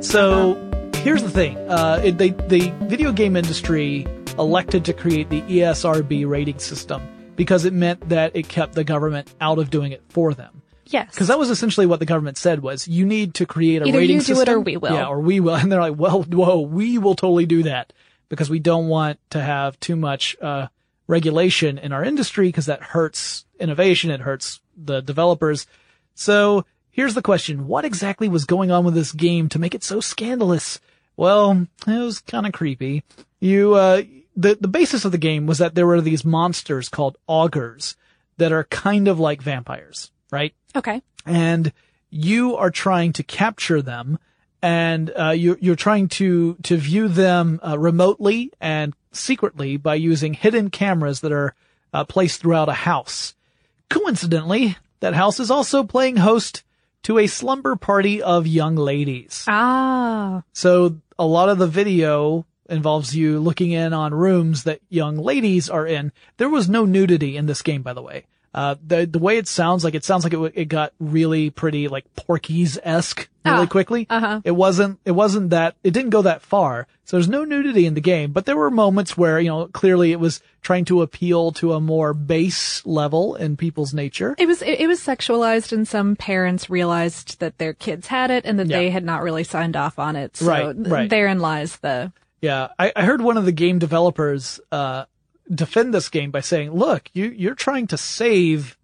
So 0.00 0.54
here's 0.94 1.22
the 1.22 1.30
thing: 1.30 1.58
uh, 1.68 2.10
they, 2.14 2.30
the 2.30 2.72
video 2.84 3.12
game 3.12 3.36
industry 3.36 4.06
elected 4.38 4.82
to 4.86 4.94
create 4.94 5.28
the 5.28 5.42
ESRB 5.42 6.26
rating 6.26 6.58
system 6.58 7.06
because 7.36 7.66
it 7.66 7.74
meant 7.74 8.08
that 8.08 8.34
it 8.34 8.48
kept 8.48 8.74
the 8.74 8.84
government 8.84 9.34
out 9.42 9.58
of 9.58 9.68
doing 9.68 9.92
it 9.92 10.02
for 10.08 10.32
them. 10.32 10.55
Yes. 10.86 11.10
Because 11.10 11.28
that 11.28 11.38
was 11.38 11.50
essentially 11.50 11.86
what 11.86 11.98
the 11.98 12.06
government 12.06 12.38
said 12.38 12.60
was 12.60 12.86
you 12.86 13.04
need 13.04 13.34
to 13.34 13.46
create 13.46 13.82
a 13.82 13.86
Either 13.86 13.98
rating 13.98 14.16
you 14.16 14.22
do 14.22 14.32
it 14.32 14.36
system. 14.36 14.54
or 14.54 14.60
we 14.60 14.76
will. 14.76 14.92
Yeah, 14.92 15.06
or 15.08 15.20
we 15.20 15.40
will. 15.40 15.54
And 15.56 15.70
they're 15.70 15.80
like, 15.80 15.98
well, 15.98 16.22
whoa, 16.22 16.60
we 16.60 16.98
will 16.98 17.14
totally 17.14 17.46
do 17.46 17.64
that 17.64 17.92
because 18.28 18.48
we 18.50 18.58
don't 18.58 18.88
want 18.88 19.18
to 19.30 19.40
have 19.40 19.78
too 19.80 19.96
much 19.96 20.36
uh, 20.40 20.68
regulation 21.06 21.78
in 21.78 21.92
our 21.92 22.04
industry 22.04 22.48
because 22.48 22.66
that 22.66 22.82
hurts 22.82 23.44
innovation. 23.58 24.10
It 24.10 24.20
hurts 24.20 24.60
the 24.76 25.00
developers. 25.00 25.66
So 26.14 26.64
here's 26.90 27.14
the 27.14 27.22
question: 27.22 27.66
What 27.66 27.84
exactly 27.84 28.28
was 28.28 28.44
going 28.44 28.70
on 28.70 28.84
with 28.84 28.94
this 28.94 29.12
game 29.12 29.48
to 29.50 29.58
make 29.58 29.74
it 29.74 29.84
so 29.84 30.00
scandalous? 30.00 30.80
Well, 31.16 31.66
it 31.86 31.98
was 31.98 32.20
kind 32.20 32.46
of 32.46 32.52
creepy. 32.52 33.02
You, 33.40 33.74
uh, 33.74 34.02
the 34.36 34.56
the 34.60 34.68
basis 34.68 35.04
of 35.04 35.12
the 35.12 35.18
game 35.18 35.46
was 35.46 35.58
that 35.58 35.74
there 35.74 35.86
were 35.86 36.00
these 36.00 36.24
monsters 36.24 36.88
called 36.88 37.16
Augers 37.28 37.96
that 38.36 38.52
are 38.52 38.64
kind 38.64 39.08
of 39.08 39.18
like 39.18 39.40
vampires, 39.40 40.10
right? 40.30 40.54
Okay. 40.74 41.02
and 41.24 41.72
you 42.10 42.56
are 42.56 42.70
trying 42.70 43.12
to 43.12 43.22
capture 43.22 43.82
them 43.82 44.18
and 44.62 45.12
uh, 45.18 45.30
you're, 45.30 45.58
you're 45.60 45.76
trying 45.76 46.08
to 46.08 46.54
to 46.62 46.76
view 46.76 47.08
them 47.08 47.60
uh, 47.66 47.78
remotely 47.78 48.50
and 48.60 48.94
secretly 49.12 49.76
by 49.76 49.94
using 49.94 50.34
hidden 50.34 50.70
cameras 50.70 51.20
that 51.20 51.32
are 51.32 51.54
uh, 51.92 52.04
placed 52.04 52.40
throughout 52.40 52.68
a 52.68 52.72
house. 52.74 53.34
Coincidentally, 53.90 54.76
that 55.00 55.14
house 55.14 55.40
is 55.40 55.50
also 55.50 55.84
playing 55.84 56.16
host 56.16 56.64
to 57.02 57.18
a 57.18 57.26
slumber 57.26 57.76
party 57.76 58.22
of 58.22 58.46
young 58.46 58.76
ladies. 58.76 59.44
Ah. 59.48 60.42
So 60.52 60.96
a 61.18 61.26
lot 61.26 61.48
of 61.48 61.58
the 61.58 61.68
video 61.68 62.46
involves 62.68 63.14
you 63.14 63.38
looking 63.38 63.70
in 63.70 63.92
on 63.92 64.12
rooms 64.12 64.64
that 64.64 64.80
young 64.88 65.16
ladies 65.16 65.70
are 65.70 65.86
in. 65.86 66.12
There 66.36 66.48
was 66.48 66.68
no 66.68 66.84
nudity 66.84 67.36
in 67.36 67.46
this 67.46 67.62
game, 67.62 67.82
by 67.82 67.92
the 67.92 68.02
way. 68.02 68.24
Uh, 68.54 68.74
the, 68.86 69.04
the 69.06 69.18
way 69.18 69.36
it 69.36 69.46
sounds 69.46 69.84
like, 69.84 69.94
it 69.94 70.04
sounds 70.04 70.24
like 70.24 70.32
it, 70.32 70.52
it 70.54 70.64
got 70.66 70.92
really 70.98 71.50
pretty, 71.50 71.88
like 71.88 72.04
Porky's-esque 72.16 73.28
really 73.44 73.58
Ah, 73.64 73.66
quickly. 73.66 74.06
uh-huh. 74.08 74.40
It 74.44 74.52
wasn't, 74.52 74.98
it 75.04 75.10
wasn't 75.12 75.50
that, 75.50 75.76
it 75.84 75.90
didn't 75.92 76.10
go 76.10 76.22
that 76.22 76.42
far. 76.42 76.86
So 77.04 77.16
there's 77.16 77.28
no 77.28 77.44
nudity 77.44 77.86
in 77.86 77.94
the 77.94 78.00
game, 78.00 78.32
but 78.32 78.46
there 78.46 78.56
were 78.56 78.70
moments 78.70 79.16
where, 79.16 79.38
you 79.38 79.48
know, 79.48 79.66
clearly 79.68 80.10
it 80.12 80.18
was 80.20 80.40
trying 80.62 80.84
to 80.86 81.02
appeal 81.02 81.52
to 81.52 81.74
a 81.74 81.80
more 81.80 82.14
base 82.14 82.84
level 82.86 83.34
in 83.36 83.56
people's 83.56 83.92
nature. 83.94 84.34
It 84.38 84.46
was 84.46 84.62
it, 84.62 84.80
it 84.80 84.86
was 84.88 85.00
sexualized, 85.00 85.72
and 85.72 85.86
some 85.86 86.16
parents 86.16 86.68
realized 86.68 87.38
that 87.40 87.58
their 87.58 87.74
kids 87.74 88.08
had 88.08 88.30
it, 88.32 88.44
and 88.44 88.58
that 88.58 88.66
Yeah. 88.66 88.78
they 88.78 88.90
had 88.90 89.04
not 89.04 89.22
really 89.22 89.44
signed 89.44 89.76
off 89.76 89.98
on 90.00 90.16
it. 90.16 90.36
So 90.38 90.46
Right, 90.46 90.74
right. 90.76 91.10
therein 91.10 91.38
lies 91.38 91.76
the. 91.76 92.12
Yeah, 92.40 92.68
I, 92.78 92.92
I 92.96 93.04
heard 93.04 93.20
one 93.20 93.36
of 93.36 93.44
the 93.44 93.52
game 93.52 93.78
developers 93.78 94.58
uh, 94.72 95.04
defend 95.52 95.92
this 95.92 96.08
game 96.08 96.30
by 96.30 96.40
saying, 96.40 96.72
"Look, 96.72 97.10
you 97.12 97.26
you're 97.26 97.54
trying 97.54 97.86
to 97.88 97.96
save 97.96 98.76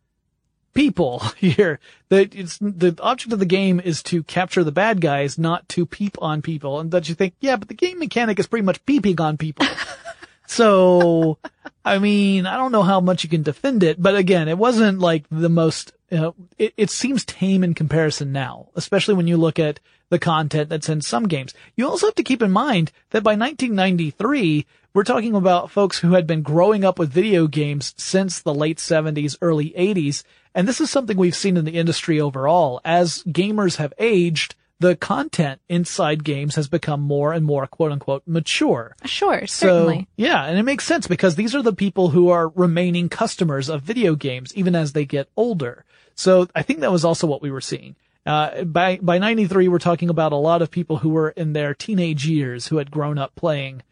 people 0.75 1.21
here. 1.37 1.79
That 2.09 2.35
it's 2.35 2.59
the 2.59 2.97
object 3.01 3.33
of 3.33 3.39
the 3.39 3.47
game 3.47 3.81
is 3.81 4.03
to 4.05 4.23
capture 4.23 4.65
the 4.65 4.73
bad 4.73 5.01
guys, 5.01 5.39
not 5.39 5.69
to 5.71 5.87
peep 5.87 6.17
on 6.21 6.43
people." 6.43 6.81
And 6.81 6.91
that 6.93 7.09
you 7.09 7.15
think, 7.15 7.35
yeah, 7.41 7.57
but 7.57 7.69
the 7.69 7.75
game 7.75 7.99
mechanic 7.99 8.39
is 8.39 8.47
pretty 8.47 8.65
much 8.65 8.85
peeping 8.85 9.21
on 9.21 9.37
people. 9.37 9.67
so, 10.47 11.39
I 11.85 11.99
mean, 11.99 12.47
I 12.47 12.57
don't 12.57 12.73
know 12.73 12.83
how 12.83 13.01
much 13.01 13.25
you 13.25 13.31
can 13.31 13.43
defend 13.43 13.83
it, 13.83 14.01
but 14.01 14.17
again, 14.17 14.49
it 14.49 14.59
wasn't 14.59 14.99
like 14.99 15.25
the 15.31 15.51
most. 15.51 15.93
You 16.11 16.19
know, 16.19 16.35
it, 16.59 16.75
it 16.77 16.91
seems 16.91 17.25
tame 17.25 17.65
in 17.65 17.73
comparison 17.73 18.33
now, 18.33 18.69
especially 18.75 19.15
when 19.15 19.27
you 19.27 19.39
look 19.39 19.59
at 19.59 19.81
the 20.13 20.19
content 20.19 20.69
that's 20.69 20.91
in 20.91 21.01
some 21.01 21.27
games. 21.27 21.55
You 21.75 21.89
also 21.89 22.09
have 22.09 22.15
to 22.17 22.23
keep 22.23 22.43
in 22.43 22.51
mind 22.51 22.93
that 23.11 23.23
by 23.23 23.31
1993, 23.31 24.67
we're 24.95 25.05
talking 25.05 25.35
about 25.35 25.71
folks 25.71 25.99
who 26.01 26.13
had 26.13 26.27
been 26.27 26.43
growing 26.43 26.85
up 26.85 26.99
with 26.99 27.11
video 27.11 27.47
games 27.47 27.95
since 27.97 28.41
the 28.41 28.55
late 28.55 28.79
70s, 28.79 29.37
early 29.41 29.71
80s. 29.77 30.23
And 30.55 30.69
this 30.69 30.81
is 30.81 30.91
something 30.91 31.17
we've 31.17 31.35
seen 31.35 31.57
in 31.57 31.65
the 31.65 31.79
industry 31.79 32.21
overall. 32.21 32.81
As 32.85 33.23
gamers 33.25 33.77
have 33.77 33.95
aged, 33.99 34.55
the 34.81 34.97
content 34.97 35.61
inside 35.69 36.25
games 36.25 36.57
has 36.57 36.69
become 36.69 37.01
more 37.01 37.33
and 37.33 37.45
more 37.45 37.67
quote 37.67 37.93
unquote 37.93 38.23
mature. 38.27 38.95
Sure, 39.05 39.47
So, 39.47 39.67
certainly. 39.67 40.09
yeah, 40.17 40.45
and 40.45 40.59
it 40.59 40.65
makes 40.65 40.85
sense 40.85 41.07
because 41.07 41.37
these 41.37 41.55
are 41.55 41.63
the 41.63 41.73
people 41.73 42.09
who 42.11 42.29
are 42.31 42.49
remaining 42.49 43.09
customers 43.09 43.69
of 43.71 43.83
video 43.83 44.15
games 44.15 44.53
even 44.55 44.75
as 44.75 44.93
they 44.93 45.05
get 45.07 45.29
older. 45.37 45.85
So 46.15 46.49
I 46.55 46.63
think 46.63 46.81
that 46.81 46.93
was 46.93 47.05
also 47.05 47.27
what 47.27 47.41
we 47.43 47.51
were 47.51 47.61
seeing. 47.63 47.97
Uh, 48.27 48.65
by, 48.65 48.99
by 49.01 49.19
93, 49.19 49.69
we're 49.69 49.79
talking 49.79 50.11
about 50.11 50.33
a 50.33 50.37
lot 50.37 50.63
of 50.63 50.71
people 50.71 50.99
who 50.99 51.09
were 51.09 51.31
in 51.31 51.55
their 51.55 51.75
teenage 51.75 52.27
years 52.27 52.67
who 52.67 52.77
had 52.77 52.91
grown 52.91 53.19
up 53.19 53.35
playing, 53.35 53.83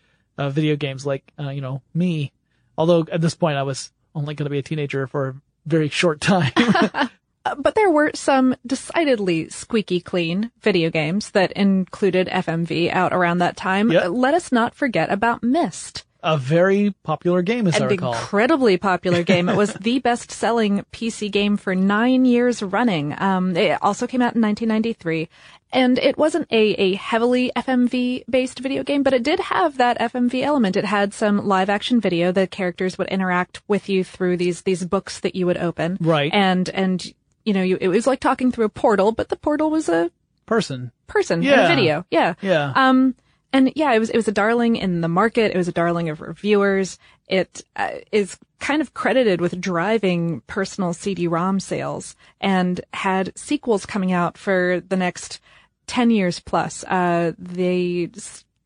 uh, 0.41 0.51
video 0.51 0.75
games 0.75 1.05
like, 1.05 1.33
uh, 1.39 1.51
you 1.51 1.61
know, 1.61 1.83
me. 1.95 2.33
Although 2.79 3.07
at 3.13 3.21
this 3.21 3.35
point 3.35 3.59
I 3.59 3.63
was 3.63 3.93
only 4.15 4.35
going 4.35 4.47
to 4.47 4.51
be 4.51 4.59
a 4.59 4.63
teenager 4.63 5.07
for 5.07 5.29
a 5.29 5.35
very 5.67 5.89
short 5.89 6.21
time. 6.21 6.53
Uh, 7.43 7.55
but 7.55 7.75
there 7.75 7.91
were 7.91 8.11
some 8.15 8.55
decidedly 8.67 9.49
squeaky 9.49 9.99
clean 9.99 10.51
video 10.61 10.91
games 10.91 11.31
that 11.31 11.51
included 11.53 12.29
FMV 12.29 12.93
out 12.93 13.15
around 13.15 13.39
that 13.39 13.57
time. 13.57 13.91
Yep. 13.91 14.09
Let 14.11 14.35
us 14.35 14.53
not 14.53 14.75
forget 14.75 15.11
about 15.11 15.43
Myst. 15.43 16.05
A 16.23 16.37
very 16.37 16.95
popular 17.03 17.41
game, 17.43 17.67
as 17.67 17.77
I 17.81 17.85
An 17.85 17.91
recall. 17.91 18.13
incredibly 18.13 18.77
popular 18.77 19.23
game. 19.23 19.49
It 19.49 19.57
was 19.57 19.73
the 19.81 20.01
best-selling 20.01 20.85
PC 20.93 21.31
game 21.31 21.57
for 21.57 21.75
nine 21.75 22.25
years 22.25 22.63
running. 22.63 23.15
Um, 23.21 23.57
it 23.57 23.79
also 23.83 24.07
came 24.07 24.21
out 24.21 24.35
in 24.35 24.43
1993, 24.43 25.29
and 25.73 25.99
it 25.99 26.19
wasn't 26.19 26.47
a, 26.51 26.73
a 26.75 26.95
heavily 26.95 27.51
FMV-based 27.57 28.59
video 28.59 28.83
game, 28.83 29.03
but 29.03 29.13
it 29.15 29.23
did 29.23 29.41
have 29.41 29.79
that 29.79 29.99
FMV 29.99 30.43
element. 30.43 30.77
It 30.77 30.85
had 30.85 31.15
some 31.15 31.47
live-action 31.47 32.01
video. 32.01 32.33
The 32.33 32.47
characters 32.47 32.99
would 32.99 33.09
interact 33.09 33.63
with 33.69 33.89
you 33.89 34.05
through 34.05 34.37
these 34.37 34.63
these 34.63 34.85
books 34.85 35.21
that 35.21 35.35
you 35.35 35.47
would 35.47 35.59
open. 35.59 35.97
Right. 36.01 36.33
And 36.33 36.69
and 36.71 37.03
you 37.45 37.55
know, 37.55 37.63
you, 37.63 37.79
it 37.81 37.89
was 37.89 38.07
like 38.07 38.21
talking 38.21 38.53
through 38.53 38.67
a 38.67 38.69
portal, 38.71 39.13
but 39.13 39.29
the 39.31 39.37
portal 39.37 39.71
was 39.71 39.89
a 39.89 40.11
Person. 40.47 40.91
person 41.07 41.39
in 41.41 41.45
Yeah. 41.49 41.65
a 41.67 41.69
video. 41.69 42.05
Yeah. 42.11 42.35
Yeah. 42.43 42.73
Um, 42.75 43.15
and 43.53 43.73
yeah, 43.75 43.93
it 43.93 43.99
was 43.99 44.11
it 44.11 44.17
was 44.17 44.29
a 44.29 44.33
darling 44.33 44.77
in 44.77 45.01
the 45.01 45.09
market. 45.09 45.53
It 45.53 45.57
was 45.57 45.69
a 45.69 45.73
darling 45.73 46.09
of 46.09 46.21
reviewers. 46.21 46.99
It 47.29 47.63
uh, 47.77 47.91
is 48.13 48.39
kind 48.59 48.81
of 48.81 48.95
credited 48.95 49.41
with 49.41 49.61
driving 49.61 50.43
personal 50.43 50.93
CD-ROM 50.93 51.61
sales 51.61 52.17
and 52.41 52.81
had 52.93 53.37
sequels 53.37 53.87
coming 53.87 54.13
out 54.13 54.37
for 54.37 54.83
the 54.89 54.97
next 54.97 55.41
ten 55.87 56.11
years 56.11 56.41
plus. 56.41 56.85
Uh, 56.85 57.33
they 57.39 58.11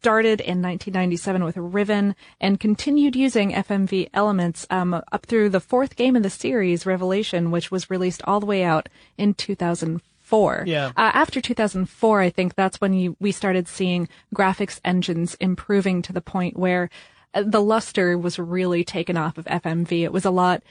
started 0.05 0.43
in 0.43 0.61
1997 0.61 1.45
with 1.45 1.57
Riven 1.57 2.15
and 2.39 2.61
continued 2.61 3.17
using 3.17 3.53
FMV 3.53 4.11
elements 4.13 4.67
um, 4.69 4.93
up 4.93 5.25
through 5.25 5.49
the 5.49 5.61
fourth 5.61 5.97
game 5.97 6.15
in 6.15 6.21
the 6.21 6.29
series, 6.29 6.85
Revelation, 6.85 7.51
which 7.51 7.71
was 7.71 7.89
released 7.89 8.21
all 8.27 8.39
the 8.39 8.45
way 8.45 8.63
out 8.63 8.91
in 9.17 9.33
2004. 9.33 10.14
Yeah. 10.67 10.89
Uh, 10.97 11.11
after 11.13 11.41
2004, 11.41 12.21
I 12.21 12.31
think 12.31 12.55
that's 12.55 12.81
when 12.81 12.93
you, 12.95 13.17
we 13.21 13.31
started 13.31 13.69
seeing 13.69 14.09
graphics 14.35 14.81
engines 14.85 15.35
improving 15.35 16.03
to 16.03 16.13
the 16.13 16.21
point 16.21 16.57
where 16.57 16.91
uh, 17.35 17.45
the 17.47 17.61
luster 17.61 18.17
was 18.17 18.39
really 18.39 18.85
taken 18.85 19.17
off 19.17 19.39
of 19.39 19.45
FMV. 19.45 20.03
It 20.03 20.13
was 20.13 20.25
a 20.25 20.31
lot 20.31 20.63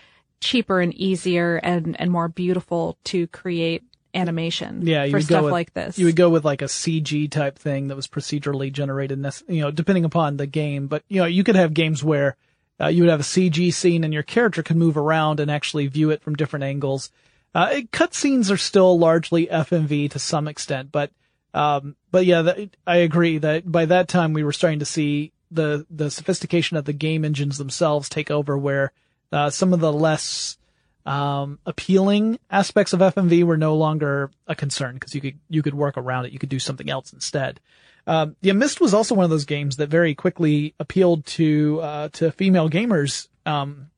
cheaper 0.42 0.82
and 0.82 0.94
easier 0.94 1.58
and, 1.58 2.00
and 2.00 2.12
more 2.12 2.28
beautiful 2.28 2.98
to 3.06 3.28
create 3.28 3.84
animation 4.14 4.86
Yeah, 4.86 5.08
for 5.10 5.22
stuff 5.22 5.44
with, 5.44 5.52
like 5.52 5.74
this. 5.74 5.98
You 5.98 6.06
would 6.06 6.16
go 6.16 6.30
with 6.30 6.46
like 6.46 6.62
a 6.62 6.66
CG 6.66 7.30
type 7.32 7.58
thing 7.58 7.88
that 7.88 7.96
was 7.96 8.08
procedurally 8.08 8.72
generated, 8.72 9.24
you 9.48 9.62
know, 9.62 9.72
depending 9.72 10.06
upon 10.06 10.38
the 10.38 10.48
game. 10.48 10.88
But 10.88 11.04
you 11.08 11.22
know, 11.22 11.26
you 11.26 11.44
could 11.44 11.56
have 11.56 11.74
games 11.74 12.04
where 12.04 12.36
uh, 12.80 12.88
you 12.88 13.04
would 13.04 13.10
have 13.10 13.20
a 13.20 13.24
CG 13.24 13.74
scene 13.74 14.04
and 14.04 14.14
your 14.14 14.24
character 14.24 14.64
could 14.64 14.78
move 14.78 14.98
around 14.98 15.40
and 15.40 15.50
actually 15.50 15.88
view 15.88 16.10
it 16.10 16.22
from 16.22 16.36
different 16.36 16.64
angles. 16.64 17.12
Uh, 17.56 17.82
cutscenes 17.92 18.52
are 18.52 18.58
still 18.58 18.98
largely 18.98 19.48
FMV 19.48 20.12
to 20.12 20.20
some 20.20 20.48
extent, 20.48 20.92
but 20.92 21.12
um, 21.54 21.96
but 22.12 22.26
yeah, 22.26 22.56
I 22.88 22.98
agree 22.98 23.38
that 23.38 23.72
by 23.72 23.86
that 23.86 24.08
time 24.08 24.34
we 24.34 24.44
were 24.44 24.54
starting 24.54 24.80
to 24.80 24.86
see 24.86 25.32
the 25.52 25.86
the 25.90 26.10
sophistication 26.10 26.78
of 26.78 26.86
the 26.86 26.94
game 26.94 27.24
engines 27.24 27.58
themselves 27.58 28.10
take 28.10 28.32
over, 28.32 28.58
where 28.58 28.92
uh, 29.32 29.50
some 29.50 29.72
of 29.72 29.80
the 29.80 29.94
less 29.94 30.58
um, 31.06 31.60
appealing 31.66 32.40
aspects 32.50 32.94
of 32.94 33.02
FMV 33.02 33.44
were 33.44 33.58
no 33.58 33.76
longer 33.76 34.32
a 34.48 34.56
concern 34.56 34.96
because 34.96 35.14
you 35.14 35.22
could 35.22 35.40
you 35.50 35.62
could 35.62 35.76
work 35.76 35.98
around 35.98 36.26
it. 36.26 36.32
You 36.32 36.40
could 36.40 36.50
do 36.50 36.60
something 36.60 36.90
else 36.90 37.14
instead. 37.14 37.60
Um, 38.06 38.36
yeah, 38.42 38.54
Myst 38.54 38.82
was 38.82 38.94
also 38.94 39.16
one 39.16 39.24
of 39.24 39.30
those 39.30 39.46
games 39.46 39.78
that 39.78 39.90
very 39.90 40.16
quickly 40.16 40.74
appealed 40.80 41.26
to 41.28 41.80
uh, 41.82 42.10
to 42.14 42.32
female 42.32 42.70
gamers. 42.70 43.28
Um, 43.46 43.92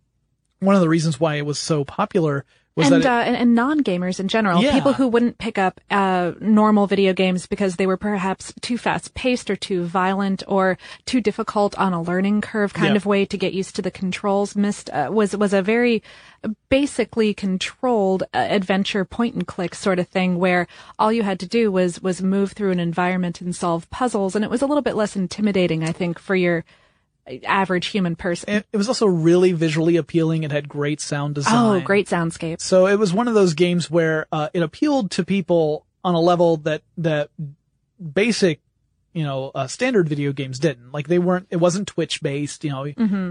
one 0.60 0.76
of 0.76 0.82
the 0.82 0.90
reasons 0.90 1.20
why 1.20 1.36
it 1.36 1.46
was 1.46 1.60
so 1.60 1.86
popular 1.86 2.44
was 2.76 2.92
and, 2.92 3.06
uh, 3.06 3.10
and, 3.26 3.36
and 3.38 3.56
non-gamers 3.56 4.20
in 4.20 4.28
general, 4.28 4.62
Yeah. 4.62 4.74
people 4.74 4.94
who 4.94 5.08
wouldn't 5.08 5.38
pick 5.38 5.58
up 5.58 5.80
uh, 5.90 6.34
normal 6.42 6.88
video 6.88 7.14
games 7.14 7.48
because 7.48 7.78
they 7.78 7.88
were 7.88 7.96
perhaps 7.98 8.54
too 8.62 8.78
fast-paced 8.78 9.50
or 9.50 9.56
too 9.56 9.86
violent 9.86 10.44
or 10.48 10.78
too 11.06 11.22
difficult 11.22 11.78
on 11.78 11.94
a 11.94 12.02
learning 12.02 12.42
curve 12.42 12.74
kind 12.74 12.90
Yeah. 12.94 12.98
of 12.98 13.06
way 13.06 13.26
to 13.26 13.38
get 13.38 13.54
used 13.54 13.76
to 13.78 13.82
the 13.82 13.92
controls. 13.92 14.56
Myst 14.56 14.90
uh, 14.90 15.10
was 15.12 15.36
was 15.38 15.54
a 15.54 15.62
very 15.62 16.04
basically 16.70 17.34
controlled 17.34 18.24
uh, 18.34 18.38
adventure 18.38 19.06
point 19.06 19.36
and 19.36 19.48
click 19.48 19.74
sort 19.74 19.98
of 20.00 20.08
thing 20.08 20.38
where 20.38 20.68
all 21.00 21.12
you 21.12 21.24
had 21.24 21.40
to 21.40 21.48
do 21.48 21.72
was 21.72 22.02
was 22.02 22.22
move 22.22 22.52
through 22.52 22.72
an 22.72 22.80
environment 22.80 23.42
and 23.42 23.56
solve 23.56 23.90
puzzles, 23.90 24.36
and 24.36 24.44
it 24.44 24.52
was 24.52 24.62
a 24.62 24.66
little 24.66 24.84
bit 24.84 24.96
less 24.96 25.16
intimidating, 25.16 25.84
I 25.84 25.92
think, 25.92 26.20
for 26.20 26.36
your 26.36 26.66
average 27.44 27.88
human 27.88 28.16
person. 28.16 28.50
it, 28.50 28.68
it 28.72 28.78
was 28.78 28.88
also 28.88 29.08
really 29.08 29.52
visually 29.52 29.96
appealing. 29.98 30.44
It 30.44 30.52
had 30.52 30.70
great 30.70 31.02
sound 31.02 31.36
design. 31.36 31.54
Oh, 31.56 31.80
great 31.82 32.08
soundscape. 32.08 32.62
So 32.62 32.88
it 32.88 33.00
was 33.00 33.14
one 33.14 33.28
of 33.28 33.34
those 33.34 33.54
games 33.54 33.90
where 33.90 34.28
uh, 34.32 34.50
it 34.54 34.62
appealed 34.62 35.12
to 35.12 35.24
people 35.24 35.86
on 36.04 36.14
a 36.16 36.20
level 36.20 36.58
that 36.58 36.84
that 36.98 37.30
basic, 38.14 38.62
you 39.14 39.24
know, 39.24 39.52
uh, 39.56 39.68
standard 39.68 40.08
video 40.08 40.32
games 40.34 40.60
didn't. 40.60 40.92
Like 40.92 41.08
they 41.08 41.20
weren't. 41.20 41.48
It 41.50 41.58
wasn't 41.58 41.88
Twitch 41.88 42.22
based. 42.22 42.64
You 42.64 42.70
know, 42.70 42.84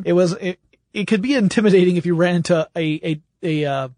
it 0.05 0.13
was. 0.13 0.33
It, 0.33 0.59
it 0.93 1.07
could 1.07 1.23
be 1.23 1.35
intimidating 1.35 1.97
if 1.97 2.07
you 2.07 2.15
ran 2.15 2.37
into 2.37 2.69
a 2.77 3.01
a 3.05 3.21
a 3.43 3.65
uh, 3.65 3.89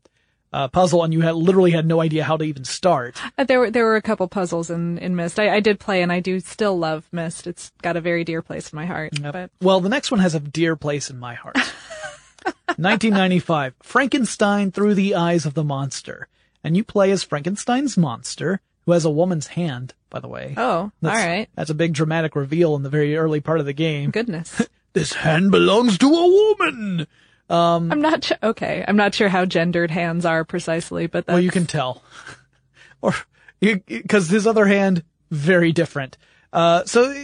uh, 0.53 0.69
puzzle 0.69 1.03
and 1.05 1.13
you 1.13 1.21
had 1.21 1.35
literally 1.35 1.71
had 1.73 1.87
no 1.87 2.01
idea 2.01 2.25
how 2.25 2.37
to 2.37 2.45
even 2.45 2.65
start. 2.65 3.17
Uh, 3.37 3.45
There 3.45 3.61
were 3.61 3.71
there 3.71 3.85
were 3.85 3.97
a 3.97 4.03
couple 4.03 4.27
puzzles 4.29 4.71
in 4.71 4.99
in 4.99 5.17
Myst. 5.17 5.39
I, 5.39 5.57
I 5.57 5.61
did 5.61 5.79
play 5.81 6.03
and 6.03 6.13
I 6.13 6.21
do 6.21 6.41
still 6.41 6.79
love 6.79 7.07
Myst. 7.13 7.47
It's 7.47 7.73
got 7.83 7.97
a 7.97 8.01
very 8.01 8.25
dear 8.25 8.43
place 8.43 8.73
in 8.73 8.77
my 8.77 8.87
heart. 8.87 9.13
But 9.21 9.51
Well, 9.61 9.81
the 9.81 9.89
next 9.89 10.11
one 10.11 10.21
has 10.21 10.35
a 10.35 10.41
dear 10.41 10.77
place 10.77 11.11
in 11.11 11.19
my 11.19 11.35
heart. 11.35 11.57
1995, 12.77 13.75
Frankenstein 13.83 14.71
Through 14.71 14.95
the 14.95 15.15
Eyes 15.15 15.47
of 15.47 15.55
the 15.55 15.65
Monster. 15.65 16.29
And 16.63 16.77
you 16.77 16.85
play 16.85 17.11
as 17.11 17.23
Frankenstein's 17.23 17.97
monster, 17.97 18.61
who 18.85 18.93
has 18.93 19.05
a 19.05 19.11
woman's 19.11 19.49
hand, 19.49 19.95
by 20.11 20.21
the 20.21 20.29
way. 20.29 20.55
oh, 20.57 20.63
all 20.63 20.93
That's, 21.01 21.25
right, 21.27 21.49
That's 21.55 21.71
a 21.71 21.75
big 21.75 21.93
dramatic 21.93 22.35
reveal 22.37 22.75
in 22.77 22.83
the 22.83 22.89
very 22.91 23.17
early 23.17 23.41
part 23.41 23.61
of 23.61 23.67
the 23.67 23.73
game. 23.73 24.11
goodness. 24.11 24.63
This 24.93 25.13
hand 25.13 25.51
belongs 25.51 25.99
to 25.99 26.07
a 26.07 26.57
woman! 26.59 27.07
I'm 27.93 28.01
not 28.01 28.25
su- 28.25 28.35
okay. 28.43 28.85
I'm 28.87 28.97
not 28.97 29.15
sure 29.15 29.29
how 29.29 29.45
gendered 29.45 29.91
hands 29.91 30.25
are 30.27 30.45
precisely, 30.45 31.07
but 31.07 31.27
that's, 31.27 31.35
Well, 31.35 31.43
you 31.43 31.51
can 31.51 31.67
tell. 31.67 32.03
or, 33.03 33.15
because 33.61 34.29
his 34.29 34.47
other 34.47 34.67
hand, 34.67 35.05
very 35.31 35.73
different. 35.73 36.17
Uh, 36.53 36.85
so 36.85 37.15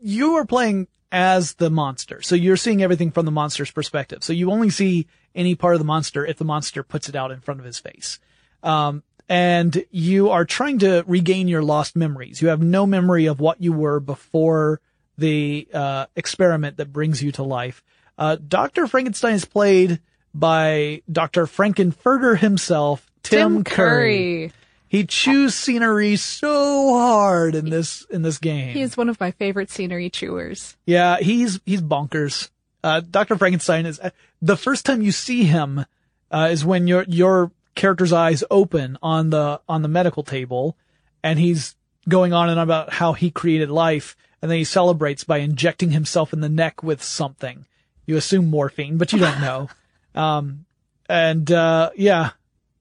you 0.00 0.34
are 0.34 0.44
playing 0.44 0.88
as 1.10 1.54
the 1.54 1.70
monster. 1.70 2.22
So 2.22 2.34
you're 2.34 2.56
seeing 2.56 2.82
everything 2.82 3.10
from 3.10 3.26
the 3.26 3.32
monster's 3.32 3.70
perspective. 3.70 4.24
So 4.24 4.32
you 4.32 4.50
only 4.50 4.70
see 4.70 5.06
any 5.34 5.54
part 5.54 5.74
of 5.74 5.80
the 5.80 5.84
monster 5.84 6.26
if 6.26 6.38
the 6.38 6.44
monster 6.44 6.82
puts 6.82 7.08
it 7.08 7.14
out 7.14 7.30
in 7.30 7.40
front 7.40 7.60
of 7.60 7.66
his 7.66 7.78
face. 7.78 8.18
Um, 8.62 9.02
and 9.28 9.84
you 9.90 10.30
are 10.30 10.44
trying 10.44 10.78
to 10.80 11.04
regain 11.06 11.48
your 11.48 11.62
lost 11.62 11.96
memories. 11.96 12.42
You 12.42 12.48
have 12.48 12.62
no 12.62 12.86
memory 12.86 13.26
of 13.26 13.40
what 13.40 13.62
you 13.62 13.72
were 13.72 14.00
before 14.00 14.80
the, 15.18 15.68
uh, 15.72 16.06
experiment 16.16 16.78
that 16.78 16.92
brings 16.92 17.22
you 17.22 17.32
to 17.32 17.42
life. 17.42 17.82
Uh, 18.18 18.36
Dr. 18.36 18.86
Frankenstein 18.86 19.34
is 19.34 19.44
played 19.44 20.00
by 20.34 21.02
Dr. 21.10 21.46
Frank-N-Furter 21.46 22.38
himself, 22.38 23.10
Tim, 23.22 23.64
Curry. 23.64 24.52
He 24.88 25.06
chews 25.06 25.54
scenery 25.54 26.16
so 26.16 26.92
hard 26.92 27.54
in 27.54 27.70
this 27.70 28.04
in 28.10 28.20
this 28.22 28.38
game. 28.38 28.74
He 28.74 28.82
is 28.82 28.96
one 28.96 29.08
of 29.08 29.18
my 29.18 29.30
favorite 29.30 29.70
scenery 29.70 30.10
chewers. 30.10 30.76
yeah, 30.84 31.16
he's 31.18 31.60
he's 31.64 31.80
bonkers. 31.80 32.50
Uh, 32.84 33.00
Dr. 33.00 33.36
Frankenstein 33.38 33.86
is 33.86 34.00
the 34.42 34.56
first 34.56 34.84
time 34.84 35.00
you 35.00 35.12
see 35.12 35.44
him 35.44 35.86
uh, 36.30 36.48
is 36.50 36.64
when 36.64 36.86
your 36.86 37.04
your 37.08 37.52
character's 37.74 38.12
eyes 38.12 38.44
open 38.50 38.98
on 39.02 39.30
the 39.30 39.60
on 39.66 39.80
the 39.80 39.88
medical 39.88 40.22
table, 40.22 40.76
and 41.22 41.38
he's 41.38 41.74
going 42.06 42.34
on 42.34 42.50
and 42.50 42.58
on 42.58 42.64
about 42.64 42.92
how 42.92 43.14
he 43.14 43.30
created 43.30 43.70
life, 43.70 44.14
and 44.42 44.50
then 44.50 44.58
he 44.58 44.64
celebrates 44.64 45.24
by 45.24 45.38
injecting 45.38 45.92
himself 45.92 46.34
in 46.34 46.40
the 46.40 46.48
neck 46.50 46.82
with 46.82 47.02
something. 47.02 47.64
You 48.06 48.16
assume 48.16 48.50
morphine, 48.50 48.98
but 48.98 49.12
you 49.12 49.18
don't 49.18 49.40
know. 49.40 49.68
um, 50.14 50.64
and 51.08 51.50
uh, 51.50 51.90
yeah, 51.96 52.30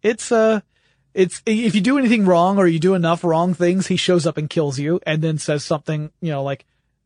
it's 0.01 0.31
uh 0.31 0.61
it's 1.13 1.41
if 1.45 1.75
you 1.75 1.81
do 1.81 1.97
anything 1.97 2.25
wrong 2.25 2.57
or 2.57 2.67
you 2.67 2.79
do 2.79 2.93
enough 2.93 3.23
wrong 3.23 3.53
things, 3.53 3.87
he 3.87 3.97
shows 3.97 4.25
up 4.25 4.37
and 4.37 4.49
kills 4.49 4.79
you, 4.79 4.99
and 5.05 5.21
then 5.21 5.37
says 5.37 5.63
something, 5.63 6.11
you 6.21 6.31
know, 6.31 6.43
like 6.43 6.65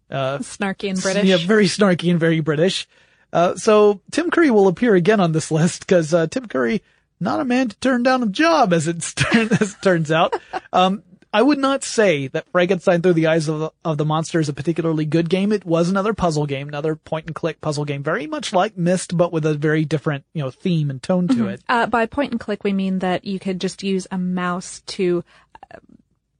uh, 0.10 0.38
Snarky 0.40 0.90
and 0.90 1.02
British. 1.02 1.26
yeah, 1.26 1.38
very 1.38 1.66
snarky 1.66 2.12
and 2.12 2.20
very 2.20 2.40
British. 2.40 2.88
Uh, 3.34 3.56
so 3.56 4.02
Tim 4.12 4.32
Curry 4.32 4.52
will 4.52 4.68
appear 4.68 4.96
again 4.96 5.20
on 5.20 5.32
this 5.32 5.52
list 5.52 5.82
because 5.82 6.14
uh, 6.14 6.28
Tim 6.28 6.48
Curry, 6.48 6.82
not 7.20 7.40
a 7.40 7.46
man 7.46 7.70
to 7.70 7.76
turn 7.80 8.04
down 8.04 8.24
a 8.24 8.28
job, 8.28 8.72
as 8.72 8.88
it, 8.88 8.98
as 9.36 9.74
it 9.74 9.82
turns 9.82 10.12
out. 10.12 10.34
Um, 10.72 11.04
I 11.36 11.42
would 11.42 11.60
not 11.60 11.84
say 11.84 12.28
that 12.30 12.48
Frankenstein 12.54 13.02
Through 13.02 13.12
the 13.12 13.28
Eyes 13.28 13.50
of 13.50 13.60
the, 13.60 13.70
of 13.84 13.98
the 13.98 14.06
Monster 14.06 14.40
is 14.40 14.48
a 14.48 14.54
particularly 14.54 15.04
good 15.04 15.30
game. 15.30 15.52
It 15.52 15.66
was 15.66 15.90
another 15.90 16.14
puzzle 16.14 16.46
game, 16.46 16.70
another 16.70 16.96
point 16.96 17.26
and 17.26 17.36
click 17.36 17.60
puzzle 17.60 17.84
game, 17.84 18.04
very 18.04 18.26
much 18.26 18.54
like 18.54 18.78
Myst, 18.78 19.18
but 19.18 19.34
with 19.34 19.46
a 19.46 19.54
very 19.54 19.84
different, 19.84 20.24
you 20.34 20.42
know, 20.42 20.50
theme 20.50 20.90
and 20.90 21.04
tone 21.04 21.28
to 21.28 21.50
it. 21.50 21.62
Uh, 21.68 21.88
by 21.88 22.06
point 22.06 22.32
and 22.32 22.40
click, 22.40 22.64
we 22.64 22.72
mean 22.72 23.00
that 23.00 23.26
you 23.26 23.38
could 23.38 23.60
just 23.60 23.84
use 23.84 24.08
a 24.12 24.18
mouse 24.18 24.80
to 24.86 25.26
uh, 25.74 25.80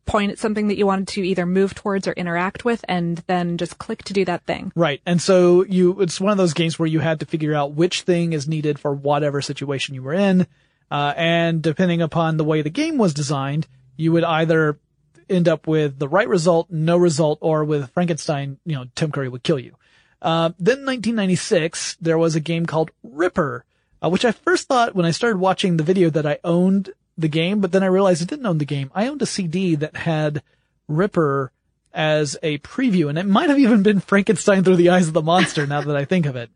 point 0.06 0.32
at 0.32 0.40
something 0.40 0.70
that 0.70 0.78
you 0.78 0.86
wanted 0.86 1.10
to 1.10 1.28
either 1.28 1.46
move 1.46 1.76
towards 1.76 2.08
or 2.08 2.14
interact 2.14 2.64
with, 2.64 2.86
and 2.88 3.22
then 3.28 3.58
just 3.58 3.78
click 3.78 4.02
to 4.04 4.14
do 4.14 4.24
that 4.24 4.46
thing. 4.46 4.72
Right. 4.78 5.02
And 5.06 5.22
so 5.22 5.66
you, 5.66 6.00
it's 6.00 6.22
one 6.22 6.32
of 6.32 6.38
those 6.38 6.54
games 6.54 6.80
where 6.80 6.88
you 6.88 7.02
had 7.02 7.20
to 7.20 7.26
figure 7.26 7.54
out 7.54 7.74
which 7.74 8.04
thing 8.04 8.32
is 8.32 8.48
needed 8.48 8.80
for 8.80 8.94
whatever 8.94 9.42
situation 9.42 9.94
you 9.94 10.04
were 10.04 10.14
in. 10.14 10.48
Uh, 10.90 11.14
and 11.18 11.62
depending 11.62 12.02
upon 12.02 12.38
the 12.38 12.46
way 12.46 12.62
the 12.62 12.70
game 12.70 12.98
was 12.98 13.14
designed, 13.14 13.68
you 13.98 14.14
would 14.14 14.24
either 14.24 14.80
end 15.30 15.48
up 15.48 15.68
with 15.68 16.00
the 16.00 16.08
right 16.08 16.28
result, 16.28 16.70
no 16.70 16.98
result, 16.98 17.40
or 17.42 17.64
with 17.64 17.92
Frankenstein, 17.92 18.58
you 18.66 18.76
know, 18.76 18.86
Tim 18.96 19.12
Curry 19.12 19.30
would 19.30 19.44
kill 19.44 19.60
you. 19.60 19.76
Uh, 20.22 20.50
then 20.58 20.86
1996, 20.86 21.98
there 22.02 22.18
was 22.18 22.36
a 22.36 22.40
game 22.40 22.66
called 22.66 22.92
Ripper, 23.04 23.66
uh, 24.04 24.10
which 24.10 24.26
I 24.26 24.32
first 24.32 24.68
thought 24.68 24.96
when 24.96 25.06
I 25.06 25.12
started 25.12 25.38
watching 25.38 25.78
the 25.78 25.84
video 25.84 26.10
that 26.10 26.26
I 26.26 26.40
owned 26.44 26.92
the 27.18 27.28
game, 27.28 27.62
but 27.62 27.72
then 27.72 27.84
I 27.84 27.88
realized 27.88 28.22
I 28.22 28.26
didn't 28.26 28.46
own 28.46 28.58
the 28.58 28.66
game. 28.66 28.92
I 28.94 29.08
owned 29.08 29.22
a 29.22 29.28
CD 29.28 29.76
that 29.76 29.96
had 29.96 30.42
Ripper 30.88 31.52
as 31.94 32.38
a 32.44 32.58
preview, 32.60 33.10
and 33.10 33.18
it 33.18 33.26
might 33.26 33.50
have 33.50 33.60
even 33.60 33.84
been 33.84 34.00
Frankenstein 34.00 34.64
through 34.64 34.76
the 34.76 34.90
eyes 34.90 35.08
of 35.08 35.14
the 35.14 35.22
monster 35.22 35.66
now 35.66 35.82
that 35.82 35.96
I 35.96 36.06
think 36.06 36.26
of 36.26 36.36
it. 36.36 36.50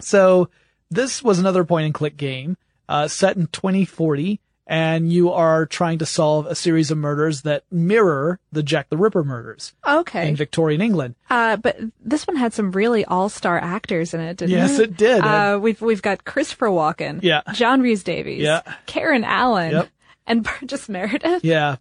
So 0.00 0.50
this 0.90 1.22
was 1.22 1.38
another 1.38 1.64
point 1.64 1.86
and 1.86 1.94
click 1.94 2.16
game, 2.16 2.56
uh, 2.88 3.08
set 3.08 3.36
in 3.36 3.46
2040 3.48 4.40
and 4.66 5.12
you 5.12 5.30
are 5.32 5.66
trying 5.66 5.98
to 5.98 6.06
solve 6.06 6.46
a 6.46 6.54
series 6.54 6.90
of 6.90 6.98
murders 6.98 7.42
that 7.42 7.64
mirror 7.70 8.38
the 8.52 8.62
Jack 8.62 8.88
the 8.90 8.96
Ripper 8.96 9.24
murders 9.24 9.72
Okay. 9.86 10.28
in 10.28 10.36
Victorian 10.36 10.80
England. 10.80 11.14
Uh, 11.28 11.56
but 11.56 11.76
this 12.00 12.26
one 12.26 12.36
had 12.36 12.52
some 12.52 12.70
really 12.72 13.04
all-star 13.04 13.58
actors 13.58 14.14
in 14.14 14.20
it, 14.20 14.36
didn't 14.36 14.52
Yes, 14.52 14.78
it? 14.78 14.90
it 14.90 14.96
did. 14.96 15.20
Uh, 15.22 15.58
we've 15.60 15.80
we've 15.80 16.02
got 16.02 16.24
Christopher 16.24 16.68
Walken, 16.68 17.20
Yeah. 17.22 17.42
John 17.52 17.80
Rhys 17.82 18.04
Davies, 18.04 18.42
Yeah. 18.42 18.62
Karen 18.86 19.24
Allen, 19.24 19.72
Yep. 19.72 19.88
and 20.26 20.44
Burgess 20.60 20.88
Meredith. 20.88 21.44
Yeah. 21.44 21.76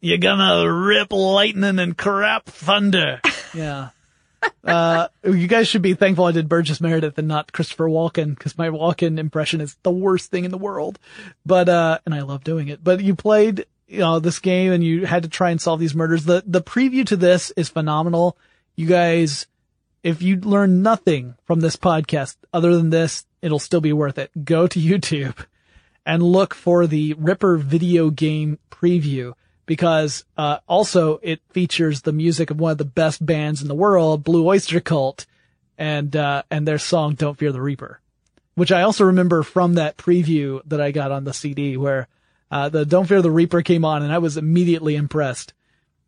You're 0.00 0.18
gonna 0.18 0.72
rip 0.72 1.12
lightning 1.12 1.78
and 1.78 1.96
crap 1.98 2.46
thunder. 2.46 3.20
Yeah. 3.52 3.88
Uh, 4.62 5.08
you 5.24 5.46
guys 5.46 5.68
should 5.68 5.82
be 5.82 5.94
thankful 5.94 6.26
I 6.26 6.32
did 6.32 6.48
Burgess 6.48 6.80
Meredith 6.80 7.18
and 7.18 7.26
not 7.26 7.52
Christopher 7.52 7.88
Walken 7.88 8.30
because 8.36 8.58
my 8.58 8.68
Walken 8.68 9.18
impression 9.18 9.60
is 9.60 9.76
the 9.82 9.90
worst 9.90 10.30
thing 10.30 10.44
in 10.44 10.50
the 10.50 10.58
world. 10.58 10.98
But, 11.44 11.68
uh, 11.68 11.98
and 12.04 12.14
I 12.14 12.20
love 12.20 12.44
doing 12.44 12.68
it, 12.68 12.84
but 12.84 13.02
you 13.02 13.14
played, 13.14 13.66
you 13.88 14.00
know, 14.00 14.20
this 14.20 14.38
game 14.38 14.72
and 14.72 14.84
you 14.84 15.06
had 15.06 15.22
to 15.22 15.28
try 15.28 15.50
and 15.50 15.60
solve 15.60 15.80
these 15.80 15.94
murders. 15.94 16.24
The, 16.24 16.42
the 16.46 16.62
preview 16.62 17.06
to 17.06 17.16
this 17.16 17.50
is 17.52 17.68
phenomenal. 17.68 18.36
You 18.76 18.86
guys, 18.86 19.46
if 20.02 20.22
you 20.22 20.36
learn 20.36 20.82
nothing 20.82 21.34
from 21.44 21.60
this 21.60 21.76
podcast 21.76 22.36
other 22.52 22.76
than 22.76 22.90
this, 22.90 23.26
it'll 23.42 23.58
still 23.58 23.80
be 23.80 23.92
worth 23.92 24.18
it. 24.18 24.30
Go 24.44 24.66
to 24.66 24.80
YouTube 24.80 25.46
and 26.06 26.22
look 26.22 26.54
for 26.54 26.86
the 26.86 27.14
Ripper 27.14 27.56
video 27.56 28.10
game 28.10 28.58
preview 28.70 29.34
because 29.70 30.24
uh, 30.36 30.58
also 30.66 31.20
it 31.22 31.40
features 31.50 32.02
the 32.02 32.12
music 32.12 32.50
of 32.50 32.58
one 32.58 32.72
of 32.72 32.78
the 32.78 32.84
best 32.84 33.24
bands 33.24 33.62
in 33.62 33.68
the 33.68 33.74
world, 33.76 34.24
Blue 34.24 34.44
Oyster 34.48 34.80
Cult, 34.80 35.26
and 35.78 36.16
uh, 36.16 36.42
and 36.50 36.66
their 36.66 36.76
song 36.76 37.14
"Don't 37.14 37.38
Fear 37.38 37.52
the 37.52 37.62
Reaper," 37.62 38.00
which 38.56 38.72
I 38.72 38.82
also 38.82 39.04
remember 39.04 39.44
from 39.44 39.74
that 39.74 39.96
preview 39.96 40.60
that 40.66 40.80
I 40.80 40.90
got 40.90 41.12
on 41.12 41.22
the 41.22 41.32
CD 41.32 41.76
where 41.76 42.08
uh, 42.50 42.68
the 42.68 42.84
"Don't 42.84 43.06
Fear 43.06 43.22
the 43.22 43.30
Reaper" 43.30 43.62
came 43.62 43.84
on, 43.84 44.02
and 44.02 44.12
I 44.12 44.18
was 44.18 44.36
immediately 44.36 44.96
impressed. 44.96 45.52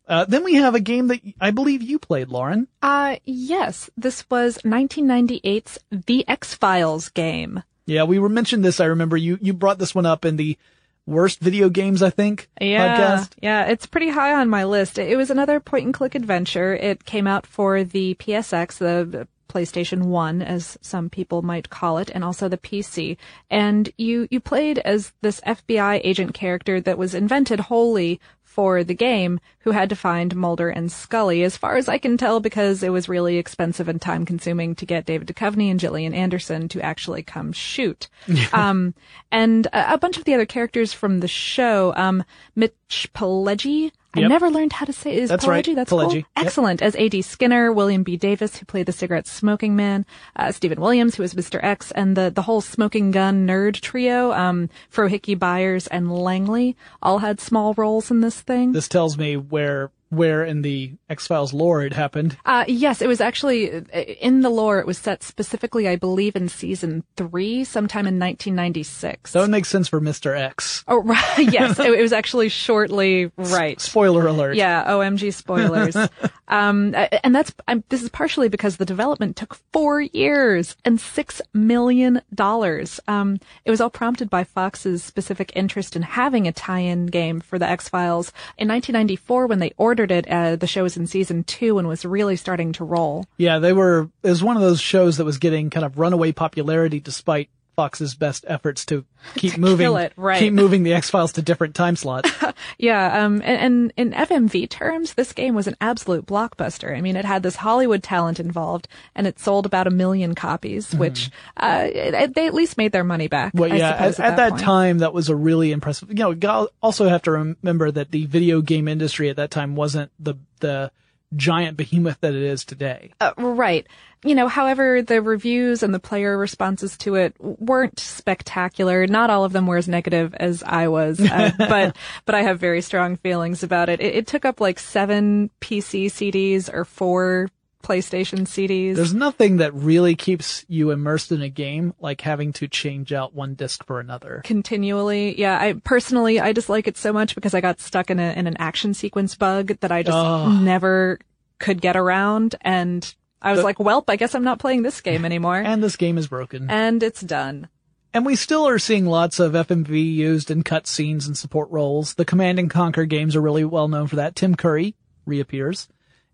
Uh, 0.09 0.25
then 0.25 0.43
we 0.43 0.55
have 0.55 0.75
a 0.75 0.81
game 0.81 1.07
that 1.07 1.21
I 1.39 1.51
believe 1.51 1.81
you 1.81 1.99
played, 1.99 2.27
Lauren. 2.27 2.67
Uh, 2.81 3.15
yes, 3.23 3.89
this 3.95 4.29
was 4.29 4.57
1998's 4.57 5.79
The 5.89 6.27
X-Files 6.27 7.07
game. 7.07 7.63
Yeah, 7.85 8.03
we 8.03 8.19
were 8.19 8.27
mentioned 8.27 8.65
this. 8.65 8.81
I 8.81 8.87
remember 8.87 9.15
you 9.15 9.39
you 9.41 9.53
brought 9.53 9.79
this 9.79 9.95
one 9.95 10.05
up 10.05 10.25
in 10.25 10.35
the 10.35 10.57
worst 11.05 11.39
video 11.39 11.69
games. 11.69 12.01
I 12.01 12.09
think 12.09 12.49
Yeah, 12.59 12.97
podcast. 13.19 13.31
yeah, 13.41 13.65
it's 13.65 13.85
pretty 13.85 14.09
high 14.09 14.33
on 14.33 14.49
my 14.49 14.63
list. 14.63 14.97
It 14.97 15.17
was 15.17 15.29
another 15.29 15.59
point 15.59 15.85
and 15.85 15.93
click 15.93 16.15
adventure. 16.15 16.73
It 16.75 17.05
came 17.05 17.27
out 17.27 17.45
for 17.45 17.83
the 17.83 18.15
PSX, 18.15 18.77
the 18.77 19.27
PlayStation 19.49 20.05
1 20.05 20.41
as 20.41 20.77
some 20.81 21.09
people 21.09 21.43
might 21.43 21.69
call 21.69 21.99
it, 21.99 22.09
and 22.09 22.23
also 22.23 22.47
the 22.49 22.57
PC. 22.57 23.17
And 23.51 23.89
you 23.97 24.27
you 24.31 24.39
played 24.39 24.79
as 24.79 25.11
this 25.21 25.41
FBI 25.41 26.01
agent 26.03 26.33
character 26.33 26.81
that 26.81 26.97
was 26.97 27.13
invented 27.13 27.59
wholly 27.59 28.19
for 28.53 28.83
the 28.83 28.93
game 28.93 29.39
who 29.61 29.71
had 29.71 29.89
to 29.89 29.95
find 29.95 30.35
Mulder 30.35 30.69
and 30.69 30.91
Scully, 30.91 31.41
as 31.41 31.57
far 31.57 31.75
as 31.75 31.89
I 31.89 31.97
can 31.97 32.17
tell, 32.17 32.39
because 32.39 32.83
it 32.83 32.89
was 32.89 33.09
really 33.09 33.37
expensive 33.37 33.89
and 33.89 33.99
time 33.99 34.27
consuming 34.27 34.75
to 34.75 34.85
get 34.85 35.07
David 35.07 35.27
Duchovny 35.27 35.71
and 35.71 35.79
Gillian 35.79 36.13
Anderson 36.13 36.67
to 36.69 36.79
actually 36.79 37.23
come 37.23 37.51
shoot. 37.51 38.09
um, 38.53 38.93
and 39.31 39.65
a, 39.73 39.95
a 39.95 39.97
bunch 39.97 40.19
of 40.19 40.25
the 40.25 40.35
other 40.35 40.45
characters 40.45 40.93
from 40.93 41.19
the 41.19 41.27
show, 41.27 41.95
um, 41.95 42.23
Mitch 42.55 43.09
Pileggi. 43.15 43.91
I 44.15 44.21
never 44.21 44.49
learned 44.49 44.73
how 44.73 44.85
to 44.85 44.93
say 44.93 45.15
is 45.15 45.29
That's 45.29 45.47
right, 45.47 45.65
That's 45.65 45.89
cool. 45.89 46.13
Yep. 46.13 46.25
Excellent. 46.35 46.81
As 46.81 46.95
A.D. 46.95 47.21
Skinner, 47.23 47.71
William 47.71 48.03
B. 48.03 48.17
Davis, 48.17 48.57
who 48.57 48.65
played 48.65 48.85
the 48.85 48.91
cigarette 48.91 49.27
smoking 49.27 49.75
man, 49.75 50.05
uh, 50.35 50.51
Steven 50.51 50.79
Williams, 50.79 51.15
who 51.15 51.23
was 51.23 51.33
Mr. 51.33 51.59
X, 51.63 51.91
and 51.91 52.15
the, 52.15 52.29
the 52.29 52.43
whole 52.43 52.61
smoking 52.61 53.11
gun 53.11 53.47
nerd 53.47 53.79
trio, 53.81 54.31
um, 54.33 54.69
Frohike 54.91 55.39
Byers 55.39 55.87
and 55.87 56.11
Langley, 56.11 56.77
all 57.01 57.19
had 57.19 57.39
small 57.39 57.73
roles 57.73 58.11
in 58.11 58.21
this 58.21 58.41
thing. 58.41 58.71
This 58.71 58.87
tells 58.87 59.17
me 59.17 59.35
where 59.37 59.91
where 60.15 60.43
in 60.43 60.61
the 60.61 60.93
X 61.09 61.27
Files 61.27 61.53
lore 61.53 61.83
it 61.83 61.93
happened. 61.93 62.37
Uh, 62.45 62.65
yes, 62.67 63.01
it 63.01 63.07
was 63.07 63.21
actually, 63.21 63.75
uh, 63.75 63.81
in 63.99 64.41
the 64.41 64.49
lore, 64.49 64.79
it 64.79 64.87
was 64.87 64.97
set 64.97 65.23
specifically, 65.23 65.87
I 65.87 65.95
believe, 65.95 66.35
in 66.35 66.49
season 66.49 67.03
three, 67.15 67.63
sometime 67.63 68.07
in 68.07 68.19
1996. 68.19 69.31
That 69.31 69.41
would 69.41 69.49
make 69.49 69.65
sense 69.65 69.87
for 69.87 70.01
Mr. 70.01 70.37
X. 70.37 70.83
oh, 70.87 71.01
right. 71.03 71.37
yes, 71.37 71.79
it, 71.79 72.01
was 72.01 72.13
actually 72.13 72.49
shortly, 72.49 73.31
right. 73.37 73.79
Spoiler 73.79 74.27
alert. 74.27 74.55
Yeah, 74.55 74.85
OMG 74.85 75.33
spoilers. 75.33 75.95
um, 76.47 76.95
and 77.23 77.33
that's, 77.35 77.53
I'm, 77.67 77.83
this 77.89 78.03
is 78.03 78.09
partially 78.09 78.49
because 78.49 78.77
the 78.77 78.85
development 78.85 79.35
took 79.35 79.55
four 79.71 80.01
years 80.01 80.75
and 80.85 80.99
six 80.99 81.41
million 81.53 82.21
dollars. 82.33 82.99
Um, 83.07 83.39
it 83.65 83.71
was 83.71 83.81
all 83.81 83.89
prompted 83.89 84.29
by 84.29 84.43
Fox's 84.43 85.03
specific 85.03 85.51
interest 85.55 85.95
in 85.95 86.01
having 86.01 86.47
a 86.47 86.51
tie-in 86.51 87.07
game 87.07 87.39
for 87.39 87.57
the 87.57 87.67
X-Files. 87.67 88.29
In 88.57 88.67
1994, 88.67 89.47
when 89.47 89.59
they 89.59 89.73
ordered 89.77 90.02
it, 90.11 90.27
uh, 90.27 90.55
the 90.55 90.67
show 90.67 90.83
was 90.83 90.97
in 90.97 91.07
season 91.07 91.43
two 91.43 91.77
and 91.79 91.87
was 91.87 92.05
really 92.05 92.35
starting 92.35 92.73
to 92.73 92.83
roll. 92.83 93.25
Yeah, 93.37 93.59
they 93.59 93.73
were, 93.73 94.09
it 94.23 94.29
was 94.29 94.43
one 94.43 94.55
of 94.55 94.61
those 94.61 94.81
shows 94.81 95.17
that 95.17 95.25
was 95.25 95.37
getting 95.37 95.69
kind 95.69 95.85
of 95.85 95.97
runaway 95.97 96.31
popularity 96.31 96.99
despite 96.99 97.49
Fox's 97.75 98.15
best 98.15 98.45
efforts 98.47 98.85
to 98.85 99.05
keep 99.35 99.57
moving, 99.57 99.85
kill 99.85 99.97
it, 99.97 100.13
right. 100.15 100.39
keep 100.39 100.53
moving 100.53 100.83
the 100.83 100.93
X 100.93 101.09
Files 101.09 101.33
to 101.33 101.41
different 101.41 101.75
time 101.75 101.95
slots. 101.95 102.29
Yeah, 102.77 103.23
um, 103.25 103.41
and, 103.43 103.93
and 103.97 104.13
in 104.13 104.27
FMV 104.27 104.69
terms, 104.69 105.13
this 105.15 105.33
game 105.33 105.55
was 105.55 105.67
an 105.67 105.75
absolute 105.81 106.25
blockbuster. 106.25 106.95
I 106.95 107.01
mean, 107.01 107.15
it 107.15 107.25
had 107.25 107.41
this 107.43 107.55
Hollywood 107.55 108.03
talent 108.03 108.39
involved, 108.39 108.87
and 109.15 109.25
it 109.27 109.39
sold 109.39 109.65
about 109.65 109.87
a 109.87 109.89
million 109.89 110.35
copies, 110.35 110.93
which 110.93 111.29
uh, 111.57 111.87
it- 111.91 112.33
they 112.35 112.45
at 112.47 112.53
least 112.53 112.77
made 112.77 112.91
their 112.91 113.03
money 113.03 113.27
back. 113.27 113.49
Mm-hmm. 113.53 113.59
Well, 113.59 113.73
I 113.73 113.77
yeah, 113.77 113.89
at, 113.91 114.19
at 114.19 114.35
that 114.37 114.51
point. 114.51 114.61
time, 114.61 114.97
that 114.99 115.13
was 115.13 115.29
a 115.29 115.35
really 115.35 115.71
impressive. 115.71 116.09
You 116.09 116.35
know, 116.35 116.67
also 116.81 117.09
have 117.09 117.23
to 117.23 117.31
remember 117.31 117.91
that 117.91 118.11
the 118.11 118.25
video 118.27 118.61
game 118.61 118.87
industry 118.87 119.29
at 119.29 119.35
that 119.37 119.51
time 119.51 119.75
wasn't 119.75 120.11
the 120.19 120.35
the 120.59 120.91
giant 121.35 121.77
behemoth 121.77 122.19
that 122.21 122.33
it 122.33 122.43
is 122.43 122.65
today. 122.65 123.11
Uh, 123.19 123.33
right. 123.37 123.87
You 124.25 124.35
know, 124.35 124.47
however, 124.47 125.01
the 125.01 125.21
reviews 125.21 125.83
and 125.83 125.93
the 125.93 125.99
player 125.99 126.37
responses 126.37 126.97
to 126.99 127.15
it 127.15 127.35
weren't 127.39 127.99
spectacular. 127.99 129.05
Not 129.05 129.29
all 129.29 129.43
of 129.43 129.51
them 129.51 129.67
were 129.67 129.77
as 129.77 129.89
negative 129.89 130.33
as 130.35 130.63
I 130.63 130.87
was, 130.87 131.19
uh, 131.19 131.51
but 131.57 131.97
but 132.25 132.35
I 132.35 132.43
have 132.43 132.59
very 132.59 132.81
strong 132.81 133.17
feelings 133.17 133.63
about 133.63 133.89
it. 133.89 133.99
it. 133.99 134.15
It 134.15 134.27
took 134.27 134.45
up 134.45 134.61
like 134.61 134.79
seven 134.79 135.49
PC 135.59 136.05
CDs 136.05 136.73
or 136.73 136.85
four 136.85 137.49
PlayStation 137.83 138.47
CDs. 138.47 138.95
There's 138.95 139.13
nothing 139.13 139.57
that 139.57 139.73
really 139.73 140.15
keeps 140.15 140.65
you 140.67 140.89
immersed 140.89 141.31
in 141.31 141.41
a 141.41 141.49
game 141.49 141.93
like 141.99 142.21
having 142.21 142.51
to 142.53 142.67
change 142.67 143.13
out 143.13 143.35
one 143.35 143.53
disc 143.53 143.85
for 143.85 143.99
another. 143.99 144.41
continually. 144.43 145.39
Yeah, 145.39 145.59
I 145.59 145.73
personally 145.83 146.39
I 146.39 146.51
dislike 146.53 146.87
it 146.87 146.97
so 146.97 147.13
much 147.13 147.35
because 147.35 147.53
I 147.53 147.61
got 147.61 147.79
stuck 147.79 148.09
in 148.09 148.19
a 148.19 148.31
in 148.33 148.47
an 148.47 148.57
action 148.57 148.93
sequence 148.93 149.35
bug 149.35 149.77
that 149.81 149.91
I 149.91 150.01
just 150.01 150.15
Oh. 150.17 150.49
never 150.49 151.19
could 151.59 151.81
get 151.81 151.95
around 151.95 152.55
and 152.61 153.13
I 153.41 153.51
was 153.51 153.59
The- 153.59 153.65
like, 153.65 153.77
"Welp, 153.77 154.05
I 154.07 154.15
guess 154.15 154.33
I'm 154.35 154.43
not 154.43 154.57
playing 154.59 154.83
this 154.83 155.01
game 155.01 155.25
anymore." 155.25 155.57
And 155.65 155.83
this 155.83 155.95
game 155.97 156.17
is 156.17 156.27
broken. 156.27 156.69
and 156.69 157.03
it's 157.03 157.21
done. 157.21 157.67
And 158.15 158.25
we 158.25 158.35
still 158.35 158.67
are 158.67 158.77
seeing 158.79 159.05
lots 159.07 159.39
of 159.39 159.53
FMV 159.55 160.13
used 160.13 160.51
in 160.51 160.63
cutscenes 160.63 161.25
and 161.25 161.35
support 161.35 161.69
roles. 161.71 162.13
The 162.13 162.25
Command 162.25 162.59
and 162.59 162.69
Conquer 162.69 163.05
games 163.05 163.35
are 163.35 163.41
really 163.41 163.65
well 163.65 163.87
known 163.87 164.05
for 164.07 164.15
that. 164.17 164.35
Tim 164.35 164.53
Curry 164.55 164.95
reappears. 165.25 165.87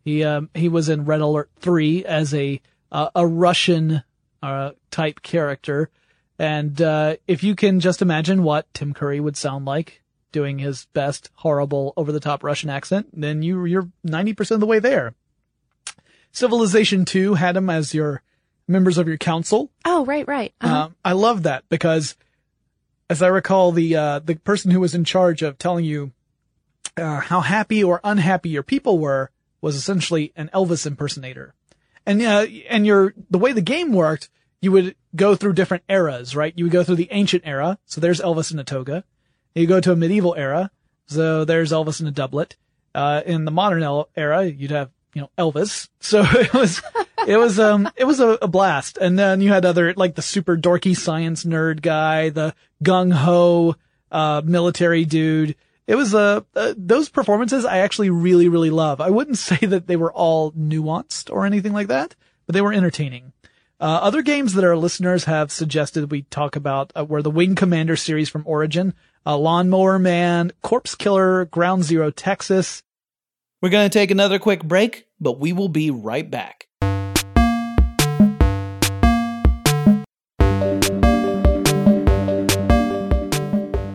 He 0.04 0.24
um, 0.24 0.50
he 0.54 0.70
was 0.70 0.90
in 0.90 1.06
Red 1.06 1.22
Alert 1.22 1.50
3 1.60 2.06
as 2.06 2.34
a 2.34 2.62
uh, 2.92 3.10
a 3.16 3.26
Russian 3.26 4.04
uh, 4.42 4.72
type 4.92 5.22
character. 5.22 5.90
And 6.38 6.82
uh, 6.82 7.18
if 7.28 7.44
you 7.44 7.56
can 7.56 7.80
just 7.80 8.02
imagine 8.02 8.44
what 8.44 8.74
Tim 8.74 8.94
Curry 8.94 9.20
would 9.20 9.36
sound 9.36 9.66
like 9.66 10.02
doing 10.32 10.60
his 10.60 10.86
best 10.94 11.30
horrible 11.36 11.94
over 11.98 12.12
the 12.12 12.20
top 12.20 12.44
Russian 12.44 12.70
accent, 12.70 13.10
then 13.14 13.42
you 13.44 13.66
you're 13.66 13.90
90% 14.06 14.52
of 14.52 14.60
the 14.60 14.66
way 14.66 14.80
there. 14.80 15.16
Civilization 16.32 17.06
2 17.06 17.34
had 17.34 17.58
him 17.58 17.70
as 17.70 17.94
your 17.94 18.22
members 18.68 18.98
of 18.98 19.08
your 19.08 19.18
council. 19.18 19.72
Oh, 19.84 20.06
right, 20.06 20.28
right. 20.28 20.54
Uh-huh. 20.62 20.84
Um, 20.84 20.96
I 21.04 21.14
love 21.14 21.44
that 21.44 21.68
because, 21.70 22.16
as 23.10 23.22
I 23.22 23.28
recall, 23.28 23.72
the 23.72 23.96
uh, 23.96 24.20
the 24.20 24.36
person 24.36 24.72
who 24.72 24.80
was 24.80 24.96
in 24.96 25.04
charge 25.04 25.42
of 25.42 25.58
telling 25.58 25.86
you 25.86 26.12
uh, 26.96 27.20
how 27.20 27.42
happy 27.42 27.84
or 27.84 28.00
unhappy 28.04 28.50
your 28.50 28.64
people 28.64 29.00
were 29.00 29.32
was 29.62 29.76
essentially 29.76 30.32
an 30.36 30.50
Elvis 30.54 30.86
impersonator, 30.86 31.54
and 32.06 32.22
uh, 32.22 32.46
and 32.70 32.86
your 32.86 33.14
the 33.30 33.38
way 33.38 33.52
the 33.52 33.62
game 33.62 33.94
worked, 33.94 34.30
you 34.62 34.72
would 34.72 34.96
go 35.16 35.36
through 35.36 35.54
different 35.54 35.84
eras, 35.90 36.36
right? 36.36 36.54
You 36.56 36.66
would 36.66 36.72
go 36.72 36.84
through 36.84 36.98
the 36.98 37.10
ancient 37.12 37.44
era. 37.46 37.80
So 37.86 38.02
there's 38.02 38.22
Elvis 38.22 38.52
in 38.52 38.60
a 38.60 38.64
toga. 38.64 39.04
You 39.56 39.68
go 39.68 39.80
to 39.80 39.92
a 39.92 39.96
medieval 39.96 40.36
era. 40.36 40.72
So 41.08 41.46
there's 41.46 41.72
Elvis 41.72 42.02
in 42.02 42.08
a 42.08 42.12
doublet. 42.12 42.56
Uh, 42.94 43.22
in 43.26 43.46
the 43.46 43.52
modern 43.52 43.84
el- 43.84 44.10
era, 44.16 44.46
you'd 44.46 44.72
have, 44.72 44.90
you 45.14 45.22
know, 45.22 45.30
Elvis. 45.38 45.90
So 46.00 46.22
it 46.26 46.54
was, 46.54 46.82
it 47.28 47.38
was, 47.38 47.60
um, 47.60 47.90
it 47.96 48.06
was 48.06 48.20
a, 48.20 48.38
a 48.42 48.48
blast. 48.48 48.98
And 48.98 49.18
then 49.18 49.42
you 49.42 49.52
had 49.52 49.66
other, 49.66 49.94
like 49.96 50.16
the 50.16 50.22
super 50.22 50.58
dorky 50.58 50.96
science 50.96 51.44
nerd 51.44 51.82
guy, 51.82 52.30
the 52.30 52.54
gung 52.84 53.12
ho, 53.12 53.76
uh, 54.12 54.42
military 54.44 55.06
dude. 55.06 55.56
It 55.90 55.96
was, 55.96 56.14
uh, 56.14 56.42
uh, 56.56 56.76
those 56.78 57.10
performances 57.10 57.66
I 57.66 57.80
actually 57.80 58.12
really, 58.12 58.48
really 58.48 58.70
love. 58.70 59.02
I 59.02 59.10
wouldn't 59.10 59.38
say 59.50 59.58
that 59.58 59.88
they 59.88 59.96
were 59.96 60.14
all 60.14 60.52
nuanced 60.52 61.34
or 61.34 61.48
anything 61.48 61.74
like 61.74 61.88
that, 61.88 62.14
but 62.46 62.54
they 62.54 62.62
were 62.62 62.72
entertaining. 62.72 63.34
Uh, 63.80 63.98
other 64.04 64.22
games 64.22 64.54
that 64.54 64.64
our 64.64 64.78
listeners 64.78 65.24
have 65.24 65.52
suggested 65.52 66.12
we 66.12 66.22
talk 66.24 66.56
about 66.56 66.94
uh, 66.96 67.04
were 67.04 67.24
the 67.24 67.32
Wing 67.32 67.56
Commander 67.56 67.96
series 67.96 68.30
from 68.30 68.44
Origin, 68.46 68.94
uh, 69.26 69.36
Lawnmower 69.36 69.98
Man, 69.98 70.52
Corpse 70.62 70.94
Killer, 70.94 71.46
Ground 71.46 71.84
Zero 71.84 72.12
Texas. 72.12 72.84
We're 73.60 73.70
going 73.70 73.90
to 73.90 73.94
take 74.00 74.12
another 74.12 74.38
quick 74.38 74.64
break, 74.64 75.08
but 75.20 75.40
we 75.40 75.54
will 75.54 75.70
be 75.70 75.90
right 75.90 76.30
back. 76.30 76.68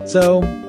So, 0.05 0.64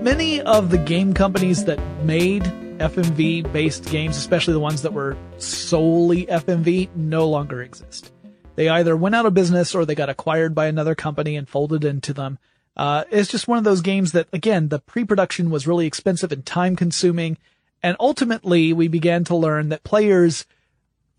many 0.00 0.40
of 0.40 0.70
the 0.70 0.78
game 0.78 1.12
companies 1.12 1.66
that 1.66 1.78
made 2.04 2.42
FMV 2.78 3.52
based 3.52 3.84
games, 3.90 4.16
especially 4.16 4.54
the 4.54 4.60
ones 4.60 4.82
that 4.82 4.94
were 4.94 5.16
solely 5.36 6.26
FMV, 6.26 6.94
no 6.96 7.28
longer 7.28 7.62
exist. 7.62 8.12
They 8.56 8.68
either 8.68 8.96
went 8.96 9.14
out 9.14 9.26
of 9.26 9.34
business 9.34 9.74
or 9.74 9.84
they 9.84 9.94
got 9.94 10.08
acquired 10.08 10.54
by 10.54 10.66
another 10.66 10.94
company 10.94 11.36
and 11.36 11.48
folded 11.48 11.84
into 11.84 12.14
them. 12.14 12.38
Uh, 12.76 13.04
it's 13.10 13.30
just 13.30 13.46
one 13.46 13.58
of 13.58 13.64
those 13.64 13.82
games 13.82 14.12
that, 14.12 14.28
again, 14.32 14.68
the 14.68 14.78
pre-production 14.78 15.50
was 15.50 15.66
really 15.66 15.86
expensive 15.86 16.32
and 16.32 16.46
time 16.46 16.76
consuming. 16.76 17.36
And 17.82 17.96
ultimately 18.00 18.72
we 18.72 18.88
began 18.88 19.24
to 19.24 19.36
learn 19.36 19.68
that 19.68 19.84
players 19.84 20.46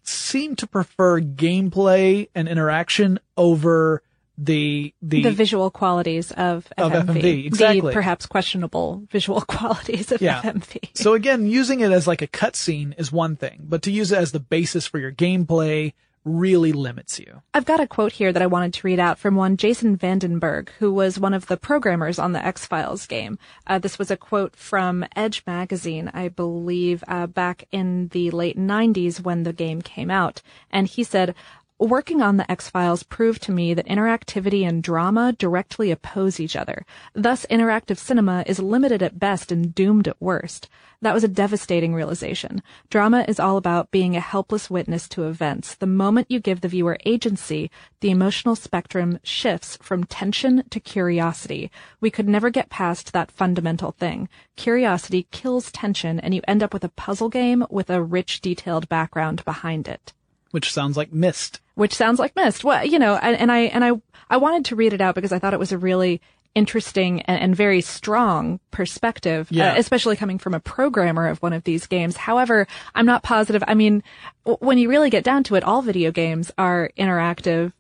seem 0.04 0.56
to 0.56 0.66
prefer 0.66 1.22
gameplay 1.22 2.30
and 2.34 2.48
interaction 2.48 3.20
over 3.38 4.02
the, 4.44 4.94
the, 5.02 5.22
the 5.24 5.32
visual 5.32 5.70
qualities 5.70 6.32
of 6.32 6.68
Of 6.78 6.92
FMV. 6.92 7.22
FMV, 7.22 7.46
exactly. 7.46 7.82
The 7.82 7.94
perhaps 7.94 8.26
questionable 8.26 9.04
visual 9.12 9.42
qualities 9.48 10.12
of 10.12 10.22
Yeah. 10.22 10.42
FMV. 10.42 10.98
So 10.98 11.14
again, 11.14 11.46
using 11.46 11.80
it 11.82 11.92
as 11.92 12.08
like 12.08 12.22
a 12.22 12.28
cutscene 12.28 12.94
is 12.98 13.12
one 13.12 13.36
thing, 13.36 13.60
but 13.62 13.82
to 13.84 13.92
use 13.92 14.12
it 14.12 14.18
as 14.18 14.32
the 14.32 14.40
basis 14.40 14.88
for 14.88 14.98
your 15.00 15.12
gameplay 15.12 15.94
really 16.24 16.72
limits 16.72 17.20
you. 17.20 17.42
I've 17.54 17.66
got 17.66 17.80
a 17.80 17.88
quote 17.88 18.12
here 18.12 18.32
that 18.32 18.44
I 18.44 18.46
wanted 18.46 18.76
to 18.76 18.86
read 18.86 19.00
out 19.00 19.18
from 19.18 19.36
one 19.36 19.58
Jason 19.58 19.98
VandenBerghe, 19.98 20.70
who 20.78 20.94
was 20.94 21.20
one 21.20 21.34
of 21.34 21.48
the 21.48 21.58
programmers 21.58 22.20
on 22.20 22.32
the 22.34 22.46
X 22.46 22.64
Files 22.66 23.08
game. 23.08 23.40
Uh, 23.66 23.80
this 23.80 23.98
was 23.98 24.12
a 24.12 24.18
quote 24.18 24.56
from 24.56 25.04
Edge 25.16 25.42
magazine, 25.48 26.12
I 26.14 26.28
believe, 26.28 27.04
uh, 27.08 27.26
back 27.26 27.68
in 27.72 28.10
the 28.10 28.30
late 28.30 28.56
90s 28.58 29.20
when 29.22 29.44
the 29.44 29.54
game 29.54 29.82
came 29.82 30.12
out. 30.12 30.44
And 30.70 30.86
he 30.86 31.04
said, 31.04 31.34
Working 31.82 32.22
on 32.22 32.38
the 32.38 32.50
X 32.50 32.70
Files 32.70 33.02
proved 33.02 33.42
to 33.42 33.52
me 33.52 33.74
that 33.74 33.88
interactivity 33.88 34.68
and 34.68 34.84
drama 34.84 35.34
directly 35.34 35.90
oppose 35.90 36.40
each 36.40 36.56
other. 36.56 36.86
Thus, 37.16 37.44
interactive 37.50 37.98
cinema 37.98 38.44
is 38.46 38.60
limited 38.60 39.02
at 39.02 39.18
best 39.18 39.52
and 39.52 39.74
doomed 39.74 40.08
at 40.08 40.22
worst. 40.22 40.70
That 41.02 41.16
was 41.16 41.24
a 41.24 41.28
devastating 41.28 41.96
realization. 41.96 42.62
Drama 42.92 43.26
is 43.28 43.40
all 43.40 43.58
about 43.58 43.90
being 43.90 44.16
a 44.16 44.20
helpless 44.20 44.70
witness 44.70 45.10
to 45.10 45.26
events. 45.26 45.74
The 45.74 45.88
moment 45.88 46.30
you 46.30 46.40
give 46.40 46.62
the 46.62 46.68
viewer 46.68 47.00
agency, 47.04 47.72
the 48.02 48.12
emotional 48.12 48.56
spectrum 48.56 49.18
shifts 49.24 49.80
from 49.82 50.04
tension 50.04 50.64
to 50.70 50.80
curiosity. 50.80 51.72
We 52.00 52.12
could 52.12 52.30
never 52.30 52.52
get 52.52 52.70
past 52.70 53.12
that 53.14 53.32
fundamental 53.32 53.94
thing. 53.94 54.30
Curiosity 54.56 55.26
kills 55.32 55.72
tension 55.72 56.20
and 56.20 56.36
you 56.36 56.44
end 56.48 56.62
up 56.62 56.74
with 56.74 56.84
a 56.84 56.90
puzzle 56.90 57.30
game 57.30 57.66
with 57.72 57.90
a 57.90 58.04
rich, 58.04 58.40
detailed 58.40 58.88
background 58.88 59.44
behind 59.46 59.88
it 59.88 60.14
Which 60.52 60.72
sounds 60.72 60.98
like 60.98 61.12
Myst. 61.14 61.60
which 61.76 61.94
sounds 61.96 62.20
like 62.20 62.36
Myst. 62.36 62.64
Well, 62.64 62.86
you 62.86 63.00
know, 63.00 63.16
and, 63.16 63.36
and 63.38 63.52
I 63.52 63.60
and 63.62 63.84
I 63.84 63.92
I 64.30 64.38
wanted 64.38 64.66
to 64.66 64.76
read 64.76 64.94
it 64.94 65.02
out 65.02 65.16
because 65.16 65.32
I 65.32 65.40
thought 65.40 65.54
it 65.54 65.60
was 65.60 65.72
a 65.72 65.78
really 65.78 66.22
interesting 66.54 67.22
and, 67.24 67.40
and 67.42 67.56
very 67.56 67.80
strong 67.80 68.60
perspective, 68.72 69.48
Yeah. 69.52 69.72
uh, 69.74 69.76
especially 69.78 70.18
coming 70.18 70.38
from 70.38 70.54
a 70.54 70.60
programmer 70.60 71.28
of 71.28 71.42
one 71.42 71.54
of 71.54 71.64
these 71.64 71.88
games. 71.88 72.18
However, 72.18 72.68
I'm 72.94 73.06
not 73.06 73.24
positive. 73.24 73.64
I 73.68 73.74
mean, 73.74 74.04
w- 74.46 74.58
when 74.60 74.78
you 74.78 74.90
really 74.90 75.10
get 75.10 75.24
down 75.24 75.44
to 75.46 75.56
it, 75.56 75.64
all 75.64 75.82
video 75.82 76.12
games 76.12 76.52
are 76.58 76.92
interactive. 76.98 77.72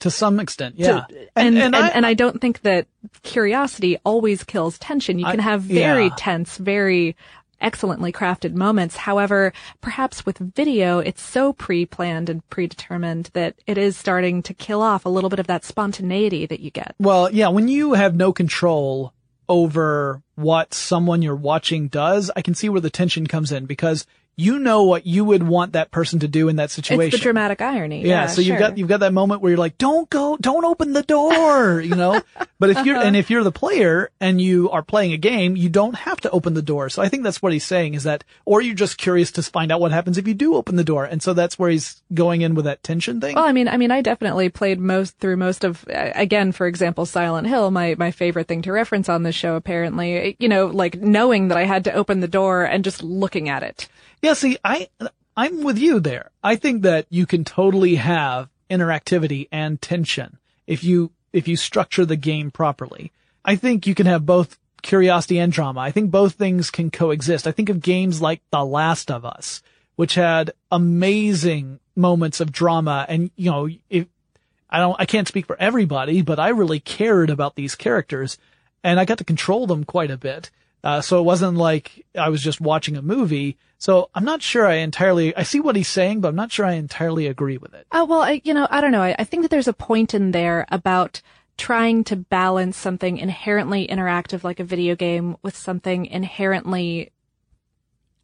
To 0.00 0.10
some 0.10 0.38
extent, 0.40 0.76
yeah. 0.78 1.06
And, 1.34 1.58
and, 1.58 1.74
I, 1.74 1.88
and 1.88 2.06
I 2.06 2.14
don't 2.14 2.40
think 2.40 2.62
that 2.62 2.86
curiosity 3.22 3.98
always 4.04 4.44
kills 4.44 4.78
tension. 4.78 5.18
You 5.18 5.26
can 5.26 5.40
have 5.40 5.62
very 5.62 6.04
yeah. 6.06 6.14
tense, 6.16 6.56
very 6.56 7.16
excellently 7.60 8.12
crafted 8.12 8.54
moments. 8.54 8.96
However, 8.96 9.52
perhaps 9.80 10.24
with 10.24 10.38
video, 10.38 10.98
it's 10.98 11.22
so 11.22 11.52
pre-planned 11.52 12.28
and 12.28 12.48
predetermined 12.50 13.30
that 13.32 13.54
it 13.66 13.78
is 13.78 13.96
starting 13.96 14.42
to 14.42 14.54
kill 14.54 14.82
off 14.82 15.04
a 15.04 15.08
little 15.08 15.30
bit 15.30 15.38
of 15.38 15.46
that 15.46 15.64
spontaneity 15.64 16.46
that 16.46 16.60
you 16.60 16.70
get. 16.70 16.94
Well, 16.98 17.30
yeah, 17.32 17.48
when 17.48 17.68
you 17.68 17.94
have 17.94 18.14
no 18.14 18.32
control 18.32 19.12
over 19.48 20.22
what 20.38 20.72
someone 20.72 21.20
you're 21.20 21.34
watching 21.34 21.88
does, 21.88 22.30
I 22.36 22.42
can 22.42 22.54
see 22.54 22.68
where 22.68 22.80
the 22.80 22.90
tension 22.90 23.26
comes 23.26 23.50
in 23.50 23.66
because 23.66 24.06
you 24.40 24.60
know 24.60 24.84
what 24.84 25.04
you 25.04 25.24
would 25.24 25.42
want 25.42 25.72
that 25.72 25.90
person 25.90 26.20
to 26.20 26.28
do 26.28 26.48
in 26.48 26.56
that 26.56 26.70
situation. 26.70 27.08
It's 27.08 27.16
the 27.16 27.22
dramatic 27.24 27.60
irony. 27.60 28.02
yeah, 28.02 28.08
Yeah, 28.08 28.26
so 28.28 28.40
you've 28.40 28.60
got 28.60 28.78
you've 28.78 28.88
got 28.88 29.00
that 29.00 29.12
moment 29.12 29.42
where 29.42 29.50
you're 29.50 29.58
like, 29.58 29.76
"Don't 29.78 30.08
go, 30.08 30.36
don't 30.40 30.64
open 30.64 30.92
the 30.92 31.02
door," 31.02 31.80
you 31.80 31.96
know. 31.96 32.22
But 32.60 32.70
if 32.70 32.84
you're 32.84 32.96
and 32.96 33.16
if 33.16 33.30
you're 33.30 33.44
the 33.44 33.52
player 33.52 34.10
and 34.20 34.40
you 34.40 34.68
are 34.70 34.82
playing 34.82 35.12
a 35.12 35.16
game, 35.16 35.54
you 35.54 35.68
don't 35.68 35.94
have 35.94 36.20
to 36.22 36.30
open 36.30 36.54
the 36.54 36.62
door. 36.62 36.88
So 36.88 37.00
I 37.00 37.08
think 37.08 37.22
that's 37.22 37.40
what 37.40 37.52
he's 37.52 37.64
saying 37.64 37.94
is 37.94 38.02
that, 38.02 38.24
or 38.44 38.60
you're 38.60 38.74
just 38.74 38.98
curious 38.98 39.30
to 39.32 39.44
find 39.44 39.70
out 39.70 39.80
what 39.80 39.92
happens 39.92 40.18
if 40.18 40.26
you 40.26 40.34
do 40.34 40.56
open 40.56 40.74
the 40.74 40.82
door, 40.82 41.04
and 41.04 41.22
so 41.22 41.34
that's 41.34 41.56
where 41.56 41.70
he's 41.70 42.02
going 42.12 42.42
in 42.42 42.56
with 42.56 42.64
that 42.64 42.82
tension 42.82 43.20
thing. 43.20 43.36
Well, 43.36 43.44
I 43.44 43.52
mean, 43.52 43.68
I 43.68 43.76
mean, 43.76 43.92
I 43.92 44.00
definitely 44.00 44.48
played 44.48 44.80
most 44.80 45.18
through 45.18 45.36
most 45.36 45.62
of, 45.62 45.84
again, 45.88 46.50
for 46.50 46.66
example, 46.66 47.06
Silent 47.06 47.46
Hill, 47.46 47.70
my, 47.70 47.94
my 47.96 48.10
favorite 48.10 48.48
thing 48.48 48.62
to 48.62 48.72
reference 48.72 49.08
on 49.08 49.22
this 49.22 49.36
show, 49.36 49.54
apparently, 49.54 50.27
you 50.38 50.48
know, 50.48 50.66
like 50.66 50.96
knowing 51.00 51.48
that 51.48 51.58
I 51.58 51.64
had 51.64 51.84
to 51.84 51.92
open 51.92 52.20
the 52.20 52.28
door 52.28 52.64
and 52.64 52.84
just 52.84 53.02
looking 53.02 53.48
at 53.48 53.62
it. 53.62 53.88
Yeah, 54.22 54.34
see, 54.34 54.58
I, 54.64 54.88
I'm 55.36 55.62
with 55.62 55.78
you 55.78 56.00
there. 56.00 56.30
I 56.42 56.56
think 56.56 56.82
that 56.82 57.06
you 57.10 57.26
can 57.26 57.44
totally 57.44 57.96
have 57.96 58.48
interactivity 58.70 59.48
and 59.52 59.80
tension 59.80 60.38
if 60.66 60.84
you, 60.84 61.12
if 61.32 61.48
you 61.48 61.56
structure 61.56 62.04
the 62.04 62.16
game 62.16 62.50
properly. 62.50 63.12
I 63.44 63.56
think 63.56 63.86
you 63.86 63.94
can 63.94 64.06
have 64.06 64.26
both 64.26 64.58
curiosity 64.82 65.38
and 65.38 65.52
drama. 65.52 65.80
I 65.80 65.90
think 65.90 66.10
both 66.10 66.34
things 66.34 66.70
can 66.70 66.90
coexist. 66.90 67.46
I 67.46 67.52
think 67.52 67.68
of 67.68 67.80
games 67.80 68.20
like 68.20 68.42
The 68.50 68.64
Last 68.64 69.10
of 69.10 69.24
Us, 69.24 69.62
which 69.96 70.14
had 70.14 70.52
amazing 70.70 71.80
moments 71.96 72.40
of 72.40 72.52
drama 72.52 73.06
and, 73.08 73.30
you 73.36 73.50
know, 73.50 73.68
if, 73.90 74.06
I 74.70 74.78
don't, 74.78 74.96
I 75.00 75.06
can't 75.06 75.26
speak 75.26 75.46
for 75.46 75.56
everybody, 75.58 76.20
but 76.22 76.38
I 76.38 76.50
really 76.50 76.78
cared 76.78 77.30
about 77.30 77.54
these 77.54 77.74
characters 77.74 78.36
and 78.82 78.98
I 79.00 79.04
got 79.04 79.18
to 79.18 79.24
control 79.24 79.66
them 79.66 79.84
quite 79.84 80.10
a 80.10 80.16
bit. 80.16 80.50
Uh, 80.84 81.00
so 81.00 81.18
it 81.18 81.24
wasn't 81.24 81.56
like 81.56 82.06
I 82.16 82.28
was 82.28 82.42
just 82.42 82.60
watching 82.60 82.96
a 82.96 83.02
movie. 83.02 83.56
So 83.78 84.10
I'm 84.14 84.24
not 84.24 84.42
sure 84.42 84.66
I 84.66 84.74
entirely, 84.74 85.36
I 85.36 85.42
see 85.42 85.60
what 85.60 85.76
he's 85.76 85.88
saying, 85.88 86.20
but 86.20 86.28
I'm 86.28 86.36
not 86.36 86.52
sure 86.52 86.66
I 86.66 86.74
entirely 86.74 87.26
agree 87.26 87.58
with 87.58 87.74
it. 87.74 87.86
Oh, 87.92 88.04
well, 88.04 88.22
I, 88.22 88.40
you 88.44 88.54
know, 88.54 88.66
I 88.70 88.80
don't 88.80 88.92
know. 88.92 89.02
I, 89.02 89.14
I 89.18 89.24
think 89.24 89.42
that 89.42 89.50
there's 89.50 89.68
a 89.68 89.72
point 89.72 90.14
in 90.14 90.30
there 90.32 90.66
about 90.70 91.20
trying 91.56 92.04
to 92.04 92.16
balance 92.16 92.76
something 92.76 93.18
inherently 93.18 93.86
interactive 93.88 94.44
like 94.44 94.60
a 94.60 94.64
video 94.64 94.94
game 94.94 95.36
with 95.42 95.56
something 95.56 96.06
inherently 96.06 97.10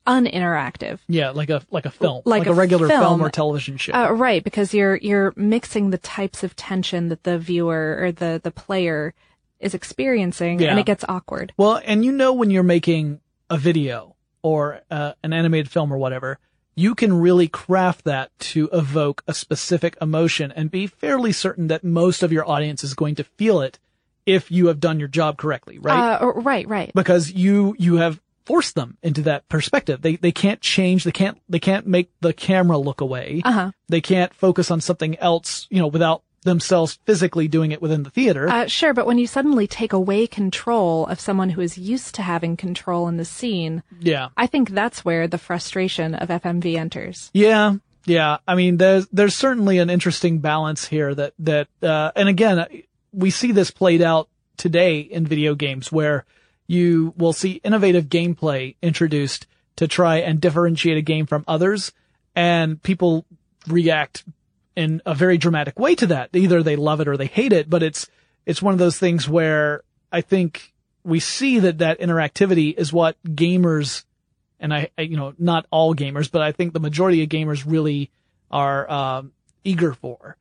uninteractive. 0.06 0.98
Yeah, 1.08 1.30
like 1.30 1.50
a, 1.50 1.62
like 1.70 1.86
a 1.86 1.90
film, 1.90 2.22
Like 2.24 2.40
like, 2.40 2.48
a 2.48 2.52
a, 2.52 2.54
regular 2.54 2.88
film, 2.88 3.00
film. 3.00 3.22
or 3.22 3.30
television 3.30 3.76
show. 3.76 3.92
Uh, 3.92 4.12
right, 4.12 4.44
because 4.44 4.74
you're 4.74 4.96
you're 4.96 5.32
mixing 5.36 5.90
the 5.90 5.98
types 5.98 6.42
of 6.42 6.54
tension 6.56 7.08
that 7.08 7.24
the 7.24 7.38
viewer 7.38 7.98
or 8.00 8.12
the 8.12 8.40
the 8.42 8.50
player 8.50 9.14
is 9.64 9.74
experiencing, 9.74 10.61
Yeah. 10.61 10.70
and 10.70 10.79
it 10.79 10.87
gets 10.87 11.05
awkward. 11.09 11.53
Well, 11.57 11.81
and 11.85 12.05
you 12.05 12.12
know 12.12 12.33
when 12.33 12.50
you're 12.50 12.62
making 12.62 13.20
a 13.50 13.57
video 13.59 14.14
or 14.42 14.81
uh, 14.90 15.12
an 15.22 15.33
animated 15.33 15.70
film 15.70 15.92
or 15.92 15.98
whatever, 15.98 16.38
you 16.77 16.94
can 16.94 17.12
really 17.20 17.48
craft 17.48 18.05
that 18.05 18.37
to 18.38 18.68
evoke 18.72 19.22
a 19.27 19.35
specific 19.35 19.96
emotion 20.00 20.53
and 20.53 20.70
be 20.70 20.87
fairly 20.87 21.33
certain 21.33 21.68
that 21.68 21.85
most 21.85 22.22
of 22.22 22.33
your 22.33 22.48
audience 22.48 22.83
is 22.85 22.94
going 22.94 23.14
to 23.14 23.24
feel 23.24 23.61
it 23.61 23.79
if 24.27 24.50
you 24.50 24.66
have 24.68 24.81
done 24.81 24.98
your 24.98 25.09
job 25.09 25.37
correctly, 25.37 25.79
right? 25.79 26.14
Uh, 26.20 26.33
right, 26.35 26.66
right. 26.68 26.90
because 26.94 27.33
you 27.33 27.77
you 27.79 27.96
have 27.96 28.20
forced 28.44 28.74
them 28.74 28.96
into 29.03 29.22
that 29.22 29.48
perspective. 29.48 30.03
They 30.03 30.16
they 30.16 30.33
can't 30.33 30.61
change. 30.61 31.05
They 31.05 31.12
can't 31.12 31.38
they 31.48 31.59
can't 31.61 31.87
make 31.87 32.11
the 32.20 32.33
camera 32.33 32.77
look 32.79 33.00
away. 33.00 33.40
Uh 33.44 33.53
huh. 33.53 33.70
They 33.88 34.00
can't 34.00 34.35
focus 34.35 34.70
on 34.70 34.81
something 34.81 35.16
else, 35.18 35.66
you 35.70 35.79
know, 35.79 35.87
without 35.87 36.22
themselves 36.44 36.98
physically 37.04 37.48
doing 37.48 37.72
it 37.72 37.83
within 37.83 38.04
the 38.04 38.11
theater. 38.11 38.48
Uh, 38.48 38.66
sure, 38.66 38.94
but 38.94 39.07
when 39.07 39.18
you 39.18 39.26
suddenly 39.26 39.66
take 39.66 39.92
away 39.92 40.26
control 40.26 41.07
of 41.07 41.18
someone 41.18 41.50
who 41.50 41.61
is 41.61 41.76
used 41.76 42.14
to 42.14 42.22
having 42.22 42.57
control 42.57 43.09
in 43.09 43.16
the 43.16 43.24
scene, 43.24 43.83
yeah. 44.00 44.28
I 44.37 44.46
think 44.46 44.70
that's 44.70 45.04
where 45.04 45.26
the 45.26 45.38
frustration 45.38 46.14
of 46.14 46.28
FMV 46.28 46.76
enters. 46.76 47.30
Yeah, 47.35 47.76
Yeah, 48.07 48.38
I 48.46 48.54
mean, 48.54 48.76
there's 48.76 49.07
there's 49.09 49.35
certainly 49.35 49.78
an 49.78 49.90
interesting 49.90 50.38
balance 50.38 50.87
here 50.87 51.14
that 51.14 51.33
that, 51.40 51.68
uh, 51.83 52.12
and 52.14 52.28
again, 52.28 52.66
we 53.12 53.30
see 53.30 53.52
this 53.52 53.70
played 53.70 54.02
out 54.02 54.28
today 54.57 55.00
in 55.00 55.26
video 55.26 55.54
games 55.54 55.90
where 55.90 56.24
you 56.66 57.14
will 57.16 57.33
see 57.33 57.61
innovative 57.64 58.07
gameplay 58.07 58.76
introduced 58.83 59.46
to 59.76 59.88
try 59.88 60.16
and 60.18 60.40
differentiate 60.40 60.98
a 60.98 61.02
game 61.02 61.26
from 61.26 61.44
others, 61.48 61.92
and 62.37 62.83
people 62.83 63.24
react 63.66 64.24
in 64.76 65.02
a 65.06 65.14
very 65.14 65.38
dramatic 65.38 65.78
way 65.78 65.94
to 65.94 66.06
that. 66.08 66.30
Either 66.32 66.62
they 66.62 66.76
love 66.76 67.00
it 67.00 67.08
or 67.08 67.16
they 67.16 67.26
hate 67.26 67.52
it, 67.52 67.70
but 67.70 67.82
it's 67.82 68.08
it's 68.46 68.62
one 68.62 68.72
of 68.72 68.78
those 68.78 68.98
things 68.98 69.28
where 69.28 69.82
I 70.12 70.20
think 70.20 70.72
we 71.04 71.20
see 71.20 71.58
that 71.60 71.78
that 71.78 72.00
interactivity 72.00 72.74
is 72.76 72.92
what 72.92 73.16
gamers 73.24 74.04
and 74.60 74.72
I, 74.72 74.90
I, 74.96 75.02
you 75.02 75.16
know, 75.16 75.34
not 75.38 75.66
all 75.70 75.94
gamers, 75.94 76.30
but 76.30 76.42
I 76.42 76.52
think 76.52 76.72
the 76.72 76.80
majority 76.80 77.22
of 77.22 77.28
gamers 77.28 77.64
really 77.66 78.10
are 78.50 78.90
um, 78.90 79.32
eager 79.64 79.92
for. 79.94 80.38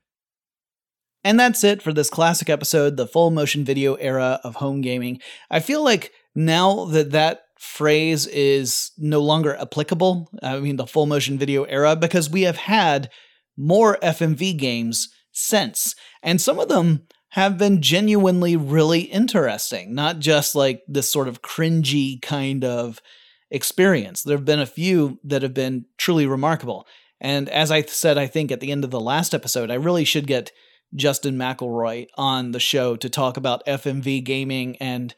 And 1.23 1.39
that's 1.39 1.63
it 1.63 1.81
for 1.81 1.93
this 1.93 2.09
classic 2.09 2.49
episode, 2.49 2.97
the 2.97 3.07
full 3.07 3.31
motion 3.31 3.63
video 3.63 3.95
era 3.95 4.39
of 4.43 4.55
home 4.55 4.81
gaming. 4.81 5.19
I 5.49 5.59
feel 5.59 5.83
like 5.83 6.11
now 6.35 6.85
that 6.85 7.11
that 7.11 7.43
phrase 7.57 8.27
is 8.27 8.91
no 8.97 9.21
longer 9.21 9.55
applicable, 9.55 10.29
I 10.41 10.59
mean, 10.59 10.75
the 10.75 10.87
full 10.87 11.05
motion 11.05 11.37
video 11.37 11.63
era, 11.63 11.95
because 11.95 12.29
we 12.29 12.41
have 12.41 12.57
had 12.57 13.09
more 13.57 13.97
FMV 14.01 14.57
games 14.57 15.09
since. 15.31 15.95
And 16.21 16.39
some 16.39 16.59
of 16.59 16.69
them 16.69 17.07
have 17.29 17.57
been 17.57 17.81
genuinely 17.81 18.55
really 18.55 19.01
interesting, 19.01 19.95
not 19.95 20.19
just 20.19 20.53
like 20.53 20.83
this 20.87 21.11
sort 21.11 21.27
of 21.27 21.41
cringy 21.41 22.21
kind 22.21 22.63
of 22.63 23.01
experience. 23.49 24.21
There 24.21 24.37
have 24.37 24.45
been 24.45 24.59
a 24.59 24.65
few 24.65 25.19
that 25.23 25.41
have 25.41 25.53
been 25.53 25.85
truly 25.97 26.27
remarkable. 26.27 26.87
And 27.19 27.49
as 27.49 27.71
I 27.71 27.81
said, 27.83 28.17
I 28.17 28.27
think 28.27 28.51
at 28.51 28.59
the 28.59 28.71
end 28.71 28.83
of 28.83 28.91
the 28.91 28.99
last 28.99 29.33
episode, 29.33 29.71
I 29.71 29.75
really 29.75 30.03
should 30.03 30.27
get 30.27 30.51
Justin 30.95 31.35
McElroy 31.35 32.07
on 32.17 32.51
the 32.51 32.59
show 32.59 32.95
to 32.97 33.09
talk 33.09 33.37
about 33.37 33.65
FMV 33.65 34.23
gaming 34.23 34.77
and, 34.77 35.15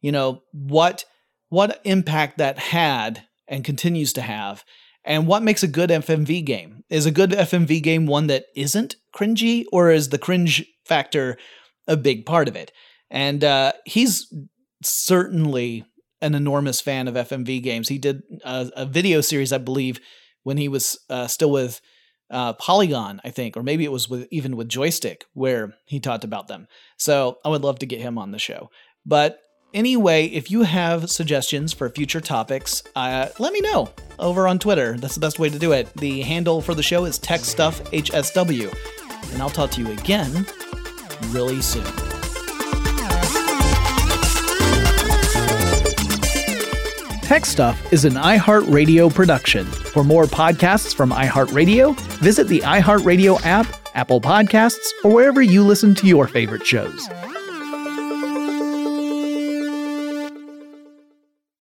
you 0.00 0.12
know, 0.12 0.42
what 0.52 1.04
what 1.48 1.80
impact 1.84 2.38
that 2.38 2.58
had 2.58 3.24
and 3.48 3.64
continues 3.64 4.12
to 4.12 4.20
have 4.20 4.64
and 5.06 5.26
what 5.26 5.42
makes 5.42 5.62
a 5.62 5.68
good 5.68 5.90
FMV 5.90 6.44
game. 6.44 6.82
Is 6.90 7.06
a 7.06 7.10
good 7.10 7.30
FMV 7.30 7.82
game 7.82 8.06
one 8.06 8.26
that 8.26 8.46
isn't 8.54 8.96
cringy 9.14 9.64
or 9.72 9.90
is 9.90 10.10
the 10.10 10.18
cringe 10.18 10.64
factor 10.84 11.36
a 11.88 11.96
big 11.96 12.26
part 12.26 12.48
of 12.48 12.54
it? 12.54 12.70
And 13.10 13.42
uh, 13.42 13.72
he's 13.84 14.32
certainly 14.82 15.84
an 16.20 16.34
enormous 16.34 16.80
fan 16.80 17.08
of 17.08 17.14
FMV 17.14 17.62
games. 17.62 17.88
He 17.88 17.98
did 17.98 18.22
a, 18.44 18.70
a 18.76 18.86
video 18.86 19.20
series, 19.20 19.52
I 19.52 19.58
believe, 19.58 20.00
when 20.42 20.56
he 20.56 20.68
was 20.68 20.98
uh, 21.10 21.26
still 21.26 21.50
with 21.50 21.80
uh, 22.30 22.52
Polygon, 22.54 23.20
I 23.24 23.30
think, 23.30 23.56
or 23.56 23.62
maybe 23.62 23.84
it 23.84 23.92
was 23.92 24.08
with 24.08 24.26
even 24.30 24.56
with 24.56 24.68
Joystiq, 24.68 25.22
where 25.34 25.74
he 25.86 26.00
talked 26.00 26.24
about 26.24 26.48
them. 26.48 26.66
So 26.96 27.38
I 27.44 27.48
would 27.48 27.62
love 27.62 27.78
to 27.80 27.86
get 27.86 28.00
him 28.00 28.18
on 28.18 28.32
the 28.32 28.38
show. 28.38 28.70
But 29.04 29.40
anyway, 29.74 30.26
if 30.26 30.50
you 30.50 30.62
have 30.62 31.10
suggestions 31.10 31.72
for 31.72 31.88
future 31.88 32.20
topics, 32.20 32.82
uh, 32.94 33.28
let 33.38 33.52
me 33.52 33.60
know 33.60 33.92
over 34.18 34.48
on 34.48 34.58
Twitter. 34.58 34.96
That's 34.96 35.14
the 35.14 35.20
best 35.20 35.38
way 35.38 35.48
to 35.48 35.58
do 35.58 35.72
it. 35.72 35.92
The 35.94 36.22
handle 36.22 36.60
for 36.60 36.74
the 36.74 36.82
show 36.82 37.04
is 37.04 37.18
TechStuffHSW. 37.18 39.32
And 39.32 39.42
I'll 39.42 39.50
talk 39.50 39.70
to 39.72 39.80
you 39.80 39.90
again 39.92 40.46
really 41.28 41.60
soon. 41.60 41.84
Tech 47.22 47.44
Stuff 47.44 47.92
is 47.92 48.04
an 48.04 48.14
iHeartRadio 48.14 49.12
production. 49.12 49.66
For 49.66 50.04
more 50.04 50.26
podcasts 50.26 50.94
from 50.94 51.10
iHeartRadio, 51.10 51.98
visit 52.20 52.46
the 52.46 52.60
iHeartRadio 52.60 53.44
app, 53.44 53.66
Apple 53.94 54.20
Podcasts, 54.20 54.92
or 55.02 55.10
wherever 55.10 55.42
you 55.42 55.64
listen 55.64 55.92
to 55.96 56.06
your 56.06 56.28
favorite 56.28 56.64
shows. 56.64 57.08